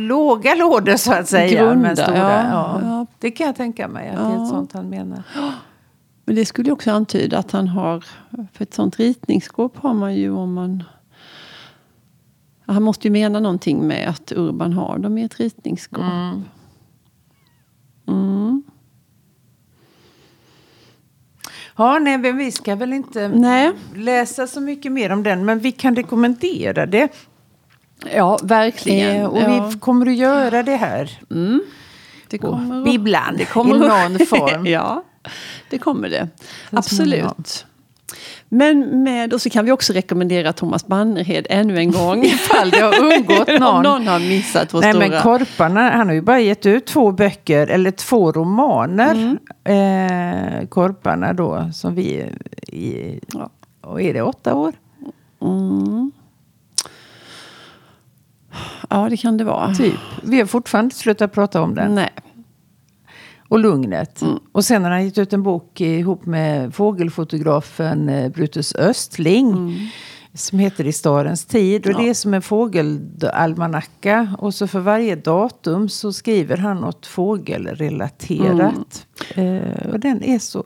låga 0.07 0.55
lådor 0.55 0.97
så 0.97 1.13
att 1.13 1.27
säga. 1.27 1.61
Grunda, 1.61 1.75
men 1.75 1.97
stora, 1.97 2.49
ja, 2.51 2.79
ja. 2.83 3.05
Det 3.19 3.31
kan 3.31 3.47
jag 3.47 3.55
tänka 3.55 3.87
mig 3.87 4.09
att 4.09 4.15
ja. 4.19 4.27
det 4.27 4.33
är 4.33 4.43
ett 4.43 4.49
sånt 4.49 4.73
han 4.73 4.89
menar. 4.89 5.23
Men 6.29 6.35
det 6.35 6.45
skulle 6.45 6.71
också 6.71 6.91
antyda 6.91 7.37
att 7.37 7.51
han 7.51 7.67
har, 7.67 8.05
för 8.53 8.63
ett 8.63 8.73
sånt 8.73 8.99
ritningsskåp 8.99 9.77
har 9.77 9.93
man 9.93 10.15
ju 10.15 10.31
om 10.31 10.53
man 10.53 10.83
han 12.65 12.83
måste 12.83 13.07
ju 13.07 13.11
mena 13.11 13.39
någonting 13.39 13.87
med 13.87 14.09
att 14.09 14.31
Urban 14.31 14.73
har 14.73 14.97
dem 14.97 15.17
i 15.17 15.23
ett 15.23 15.39
ritningsskåp. 15.39 16.01
Mm. 16.01 16.43
Mm. 18.07 18.63
Ja, 21.75 21.99
nej, 21.99 22.17
men 22.17 22.37
vi 22.37 22.51
ska 22.51 22.75
väl 22.75 22.93
inte 22.93 23.27
nej. 23.27 23.71
läsa 23.95 24.47
så 24.47 24.61
mycket 24.61 24.91
mer 24.91 25.11
om 25.11 25.23
den, 25.23 25.45
men 25.45 25.59
vi 25.59 25.71
kan 25.71 25.95
rekommendera 25.95 26.85
det. 26.85 27.09
Ja, 28.13 28.39
verkligen. 28.43 29.15
Eh, 29.15 29.25
och 29.25 29.41
ja. 29.41 29.69
vi 29.69 29.79
kommer 29.79 30.05
att 30.05 30.15
göra 30.15 30.63
det 30.63 30.75
här. 30.75 31.19
Mm. 31.31 31.61
Det 32.27 32.37
kommer 32.37 32.85
bibblan 32.85 33.35
det 33.37 33.45
kommer 33.45 33.75
i 33.75 33.79
någon 33.79 34.27
form. 34.27 34.65
ja, 34.65 35.03
det 35.69 35.77
kommer 35.77 36.09
det. 36.09 36.27
Absolut. 36.71 37.65
Men 38.49 39.03
med, 39.03 39.33
och 39.33 39.41
så 39.41 39.49
kan 39.49 39.65
vi 39.65 39.71
också 39.71 39.93
rekommendera 39.93 40.53
Thomas 40.53 40.87
Bannerhed 40.87 41.47
ännu 41.49 41.77
en 41.77 41.91
gång. 41.91 42.23
Ifall 42.25 42.69
det 42.69 42.79
har 42.79 42.99
undgått 42.99 43.47
någon. 43.59 43.75
Om 43.75 43.83
någon 43.83 44.07
har 44.07 44.19
missat 44.19 44.73
vår 44.73 44.81
Nej, 44.81 44.93
stora... 44.93 45.07
men 45.07 45.21
Korparna, 45.21 45.89
han 45.89 46.07
har 46.07 46.13
ju 46.13 46.21
bara 46.21 46.39
gett 46.39 46.65
ut 46.65 46.85
två 46.85 47.11
böcker, 47.11 47.67
eller 47.67 47.91
två 47.91 48.31
romaner. 48.31 49.37
Mm. 49.65 50.61
Eh, 50.61 50.67
Korparna 50.67 51.33
då, 51.33 51.69
som 51.73 51.95
vi 51.95 52.25
i, 52.67 53.19
ja. 53.27 53.49
och 53.81 54.01
är 54.01 54.13
det 54.13 54.21
åtta 54.21 54.55
år? 54.55 54.73
Mm. 55.41 56.11
Ja, 58.89 59.07
det 59.09 59.17
kan 59.17 59.37
det 59.37 59.43
vara. 59.43 59.75
Typ. 59.75 59.99
Vi 60.23 60.39
har 60.39 60.45
fortfarande 60.45 60.95
slutat 60.95 61.33
prata 61.33 61.61
om 61.61 61.75
det. 61.75 61.89
Nej. 61.89 62.09
Och 63.49 63.59
Lugnet. 63.59 64.21
Mm. 64.21 64.39
Och 64.51 64.65
sen 64.65 64.83
har 64.83 64.91
han 64.91 65.05
gett 65.05 65.17
ut 65.17 65.33
en 65.33 65.43
bok 65.43 65.81
ihop 65.81 66.25
med 66.25 66.75
fågelfotografen 66.75 68.09
eh, 68.09 68.31
Brutus 68.31 68.75
Östling. 68.75 69.51
Mm. 69.51 69.75
Som 70.33 70.59
heter 70.59 70.87
I 70.87 70.91
starens 70.91 71.45
tid. 71.45 71.85
Och 71.85 71.91
ja. 71.91 71.97
det 71.97 72.09
är 72.09 72.13
som 72.13 72.33
en 72.33 72.41
fågelalmanacka. 72.41 74.35
Och 74.39 74.53
så 74.53 74.67
för 74.67 74.79
varje 74.79 75.15
datum 75.15 75.89
så 75.89 76.13
skriver 76.13 76.57
han 76.57 76.77
något 76.77 77.05
fågelrelaterat. 77.05 79.07
Mm. 79.35 79.63
Eh, 79.63 79.91
och 79.91 79.99
den 79.99 80.23
är 80.23 80.39
så 80.39 80.63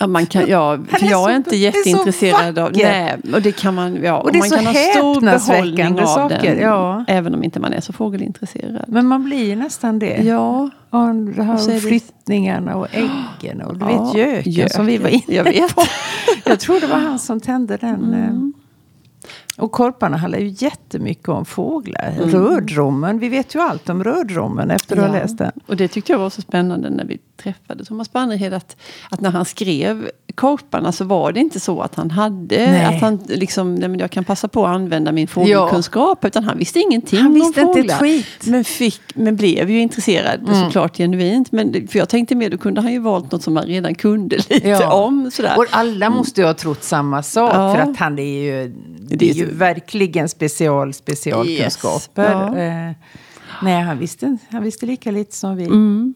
Ja, 0.00 0.06
man 0.06 0.26
kan, 0.26 0.48
ja, 0.48 0.78
för 0.88 1.06
jag 1.06 1.30
är 1.30 1.36
inte 1.36 1.56
jätteintresserad 1.56 2.58
av... 2.58 2.72
Nej, 2.74 3.16
och 3.32 3.42
det 3.42 3.52
kan 3.52 3.74
man, 3.74 4.02
ja, 4.02 4.18
och 4.18 4.32
det 4.32 4.38
är 4.38 4.40
man 4.40 4.48
så 4.48 4.56
kan 4.56 4.66
ha 4.66 4.74
stor 4.74 5.20
behållning 5.20 6.00
av 6.00 6.06
saker, 6.06 6.54
den. 6.54 6.60
Ja. 6.60 7.04
Även 7.08 7.34
om 7.34 7.44
inte 7.44 7.60
man 7.60 7.72
är 7.72 7.80
så 7.80 7.92
fågelintresserad. 7.92 8.84
Men 8.88 9.06
man 9.06 9.24
blir 9.24 9.56
nästan 9.56 9.98
det. 9.98 10.22
Ja. 10.22 10.70
Och 10.90 11.14
det 11.14 11.42
här 11.42 11.76
och 11.76 11.82
flyttningarna 11.82 12.76
och 12.76 12.86
äggen 12.92 13.62
och 13.62 13.78
du 13.78 13.86
ja, 13.86 14.04
vet 14.04 14.14
göken 14.14 14.52
gök. 14.52 14.72
som 14.72 14.86
vi 14.86 14.98
var 14.98 15.08
inne 15.08 15.22
jag 15.26 15.44
vet. 15.44 15.74
på. 15.74 15.82
Jag 16.44 16.60
tror 16.60 16.80
det 16.80 16.86
var 16.86 16.98
han 16.98 17.18
som 17.18 17.40
tände 17.40 17.76
den. 17.76 18.14
Eh, 18.14 18.28
mm. 18.28 18.52
Och 19.58 19.72
korparna 19.72 20.16
handlar 20.16 20.38
ju 20.38 20.54
jättemycket 20.58 21.28
om 21.28 21.44
fåglar. 21.44 22.14
Mm. 22.16 22.30
Rördromen, 22.30 23.18
vi 23.18 23.28
vet 23.28 23.54
ju 23.54 23.60
allt 23.60 23.88
om 23.88 24.04
rördromen 24.04 24.70
efter 24.70 24.96
att 24.96 25.02
ja. 25.02 25.08
ha 25.08 25.14
läst 25.14 25.38
den. 25.38 25.52
Och 25.66 25.76
det 25.76 25.88
tyckte 25.88 26.12
jag 26.12 26.18
var 26.18 26.30
så 26.30 26.42
spännande 26.42 26.90
när 26.90 27.04
vi 27.04 27.18
träffade 27.42 27.84
Thomas 27.84 28.12
Bannerhed. 28.12 28.54
Att, 28.54 28.76
att 29.10 29.20
när 29.20 29.30
han 29.30 29.44
skrev 29.44 30.10
korparna 30.34 30.92
så 30.92 31.04
var 31.04 31.32
det 31.32 31.40
inte 31.40 31.60
så 31.60 31.80
att 31.80 31.94
han 31.94 32.10
hade, 32.10 32.56
nej. 32.56 32.84
att 32.84 33.00
han 33.00 33.20
liksom, 33.26 33.74
nej 33.74 33.88
men 33.88 34.00
jag 34.00 34.10
kan 34.10 34.24
passa 34.24 34.48
på 34.48 34.66
att 34.66 34.74
använda 34.74 35.12
min 35.12 35.28
fågelkunskap. 35.28 36.18
Ja. 36.22 36.28
Utan 36.28 36.44
han 36.44 36.58
visste 36.58 36.78
ingenting 36.78 37.18
han 37.18 37.34
visste 37.34 37.62
om 37.62 37.78
inte 37.78 37.92
ett 37.92 38.00
skit. 38.00 38.46
Men, 38.46 38.64
fick, 38.64 39.02
men 39.14 39.36
blev 39.36 39.70
ju 39.70 39.80
intresserad 39.80 40.40
mm. 40.40 40.64
såklart 40.64 40.96
genuint. 40.96 41.52
Men, 41.52 41.88
för 41.88 41.98
jag 41.98 42.08
tänkte 42.08 42.34
mer, 42.34 42.50
då 42.50 42.58
kunde 42.58 42.80
han 42.80 42.92
ju 42.92 42.98
valt 42.98 43.32
något 43.32 43.42
som 43.42 43.56
han 43.56 43.66
redan 43.66 43.94
kunde 43.94 44.36
lite 44.48 44.68
ja. 44.68 44.92
om. 44.92 45.30
Sådär. 45.30 45.58
Och 45.58 45.66
alla 45.70 46.10
måste 46.10 46.40
ju 46.40 46.46
ha 46.46 46.54
trott 46.54 46.84
samma 46.84 47.22
sak. 47.22 47.52
För 47.52 47.78
att 47.78 47.96
han 47.96 48.18
är 48.18 48.42
ju, 48.42 48.72
det 48.98 49.30
är 49.30 49.34
ju 49.34 49.47
verkligen 49.52 50.28
special, 50.28 50.94
specialkunskaper. 50.94 52.22
Yes. 52.22 52.52
Ja. 52.54 52.58
Eh, 52.58 52.92
nej, 53.62 53.82
han 53.82 53.98
visste, 53.98 54.36
han 54.50 54.62
visste 54.62 54.86
lika 54.86 55.10
lite 55.10 55.36
som 55.36 55.56
vi. 55.56 55.64
Mm. 55.64 56.14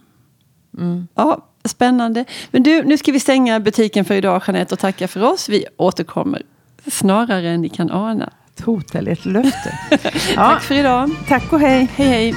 Mm. 0.79 1.09
Ja, 1.14 1.47
spännande. 1.64 2.25
Men 2.51 2.62
du, 2.62 2.83
nu 2.83 2.99
ska 2.99 3.12
vi 3.12 3.21
stänga 3.21 3.61
butiken 3.61 4.05
för 4.05 4.14
idag 4.14 4.42
Jeanette 4.47 4.75
och 4.75 4.79
tacka 4.79 5.09
för 5.09 5.23
oss. 5.23 5.49
Vi 5.49 5.64
återkommer 5.77 6.42
snarare 6.87 7.49
än 7.49 7.61
ni 7.61 7.68
kan 7.68 7.90
ana. 7.90 8.33
Ett 8.55 8.61
hot 8.61 8.95
eller 8.95 9.12
ett 9.12 9.25
löfte. 9.25 9.79
ja. 9.90 9.99
Tack 10.35 10.62
för 10.62 10.75
idag. 10.75 11.11
Tack 11.29 11.53
och 11.53 11.61
hej. 11.61 11.88
Hej 11.97 12.09
hej. 12.09 12.35